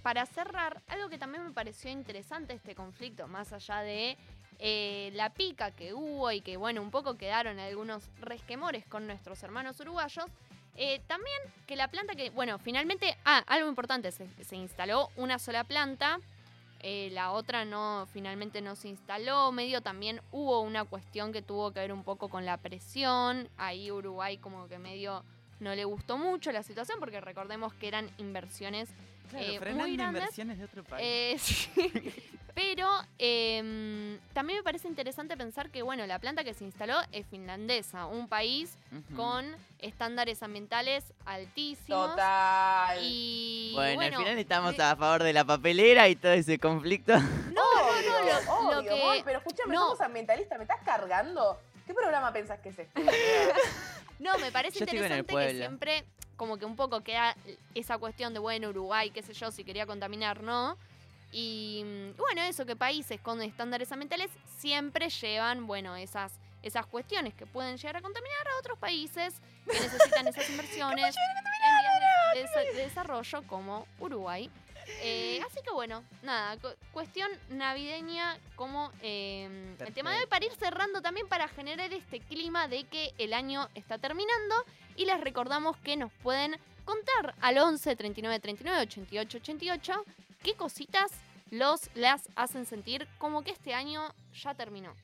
para 0.02 0.26
cerrar, 0.26 0.82
algo 0.88 1.08
que 1.08 1.18
también 1.18 1.44
me 1.44 1.52
pareció 1.52 1.90
interesante 1.90 2.54
este 2.54 2.74
conflicto, 2.74 3.28
más 3.28 3.52
allá 3.52 3.80
de 3.80 4.16
eh, 4.58 5.10
la 5.14 5.30
pica 5.30 5.70
que 5.70 5.94
hubo 5.94 6.30
y 6.30 6.40
que, 6.40 6.56
bueno, 6.56 6.82
un 6.82 6.90
poco 6.90 7.16
quedaron 7.16 7.58
algunos 7.58 8.10
resquemores 8.20 8.86
con 8.86 9.06
nuestros 9.06 9.42
hermanos 9.42 9.78
uruguayos. 9.80 10.26
eh, 10.74 11.00
también 11.06 11.36
que 11.66 11.76
la 11.76 11.88
planta 11.88 12.14
que, 12.14 12.30
bueno, 12.30 12.58
finalmente, 12.58 13.16
ah, 13.24 13.44
algo 13.46 13.68
importante, 13.68 14.10
se, 14.10 14.26
se 14.42 14.56
instaló 14.56 15.10
una 15.16 15.38
sola 15.38 15.64
planta, 15.64 16.18
eh, 16.80 17.10
la 17.12 17.30
otra 17.30 17.64
no, 17.64 18.08
finalmente 18.12 18.60
no 18.60 18.74
se 18.74 18.88
instaló, 18.88 19.52
medio 19.52 19.82
también 19.82 20.20
hubo 20.32 20.60
una 20.62 20.84
cuestión 20.84 21.32
que 21.32 21.40
tuvo 21.40 21.72
que 21.72 21.78
ver 21.78 21.92
un 21.92 22.02
poco 22.02 22.28
con 22.28 22.44
la 22.44 22.56
presión, 22.56 23.48
ahí 23.56 23.92
Uruguay 23.92 24.38
como 24.38 24.66
que 24.66 24.78
medio 24.78 25.24
no 25.60 25.76
le 25.76 25.84
gustó 25.84 26.18
mucho 26.18 26.50
la 26.50 26.64
situación 26.64 26.98
porque 26.98 27.20
recordemos 27.20 27.72
que 27.74 27.86
eran 27.86 28.10
inversiones 28.18 28.88
Claro, 29.32 29.52
eh, 29.52 29.58
frenando 29.58 29.84
muy 29.88 29.96
grandes. 29.96 30.22
inversiones 30.22 30.58
de 30.58 30.64
otro 30.64 30.84
país. 30.84 31.04
Eh, 31.06 31.36
sí. 31.38 32.14
Pero 32.54 32.86
em, 33.18 34.18
también 34.34 34.58
me 34.58 34.62
parece 34.62 34.86
interesante 34.86 35.38
pensar 35.38 35.70
que, 35.70 35.80
bueno, 35.80 36.06
la 36.06 36.18
planta 36.18 36.44
que 36.44 36.52
se 36.52 36.64
instaló 36.64 36.96
es 37.10 37.26
finlandesa, 37.26 38.04
un 38.04 38.28
país 38.28 38.76
con 39.16 39.46
estándares 39.78 40.42
ambientales 40.42 41.14
altísimos. 41.24 42.10
Total. 42.10 42.98
Y 43.00 43.72
bueno, 43.74 43.94
bueno, 43.94 44.16
al 44.18 44.22
final 44.24 44.38
estamos 44.38 44.76
de- 44.76 44.82
a 44.82 44.96
favor 44.96 45.22
de 45.22 45.32
la 45.32 45.44
papelera 45.46 46.08
y 46.10 46.16
todo 46.16 46.32
ese 46.32 46.58
conflicto. 46.58 47.14
No, 47.18 47.22
no, 47.52 48.02
no, 48.06 48.20
lo, 48.20 48.70
lo 48.74 48.78
Obvio, 48.80 48.90
que... 49.14 49.22
Pero 49.24 49.38
escúchame, 49.38 49.74
no. 49.74 49.80
somos 49.86 50.00
ambientalistas, 50.02 50.58
¿me 50.58 50.64
estás 50.64 50.80
cargando? 50.84 51.58
¿Qué 51.86 51.94
programa 51.94 52.34
pensás 52.34 52.60
que 52.60 52.68
es 52.68 52.78
este? 52.78 53.02
No, 54.18 54.38
me 54.38 54.52
parece 54.52 54.78
Yo 54.78 54.84
interesante 54.84 55.34
que 55.34 55.54
siempre 55.56 56.04
como 56.42 56.58
que 56.58 56.64
un 56.64 56.74
poco 56.74 57.02
queda 57.02 57.36
esa 57.72 57.98
cuestión 57.98 58.32
de, 58.34 58.40
bueno, 58.40 58.70
Uruguay, 58.70 59.12
qué 59.12 59.22
sé 59.22 59.32
yo, 59.32 59.52
si 59.52 59.62
quería 59.62 59.86
contaminar, 59.86 60.42
¿no? 60.42 60.76
Y 61.30 61.84
mm, 61.84 62.16
bueno, 62.18 62.42
eso 62.42 62.66
que 62.66 62.74
países 62.74 63.20
con 63.20 63.40
estándares 63.42 63.92
ambientales 63.92 64.28
siempre 64.58 65.08
llevan, 65.08 65.68
bueno, 65.68 65.94
esas, 65.94 66.32
esas 66.64 66.84
cuestiones 66.86 67.32
que 67.34 67.46
pueden 67.46 67.76
llegar 67.76 67.96
a 67.98 68.00
contaminar 68.02 68.48
a 68.48 68.58
otros 68.58 68.76
países 68.76 69.34
que 69.70 69.78
necesitan 69.78 70.26
esas 70.26 70.50
inversiones 70.50 71.14
en 71.14 72.42
vías 72.42 72.54
de, 72.54 72.60
de- 72.60 72.72
de 72.74 72.82
desarrollo 72.88 73.42
como 73.46 73.86
Uruguay. 74.00 74.50
Eh, 75.00 75.40
así 75.48 75.60
que 75.64 75.70
bueno, 75.72 76.02
nada, 76.24 76.56
cu- 76.56 76.74
cuestión 76.92 77.30
navideña 77.50 78.36
como 78.56 78.90
eh, 79.00 79.76
el 79.78 79.94
tema 79.94 80.10
de 80.10 80.18
hoy 80.18 80.26
para 80.26 80.44
ir 80.44 80.52
cerrando 80.58 81.00
también 81.00 81.28
para 81.28 81.46
generar 81.46 81.92
este 81.92 82.18
clima 82.18 82.66
de 82.66 82.82
que 82.82 83.14
el 83.18 83.32
año 83.32 83.68
está 83.76 83.98
terminando 83.98 84.56
y 84.96 85.04
les 85.06 85.20
recordamos 85.20 85.76
que 85.78 85.96
nos 85.96 86.12
pueden 86.22 86.56
contar 86.84 87.34
al 87.40 87.58
11 87.58 87.96
39 87.96 88.40
39 88.40 88.82
88 88.82 89.38
88 89.38 90.04
qué 90.42 90.54
cositas 90.54 91.10
los 91.50 91.90
las 91.94 92.28
hacen 92.34 92.66
sentir 92.66 93.06
como 93.18 93.42
que 93.42 93.50
este 93.50 93.74
año 93.74 94.02
ya 94.34 94.54
terminó. 94.54 94.94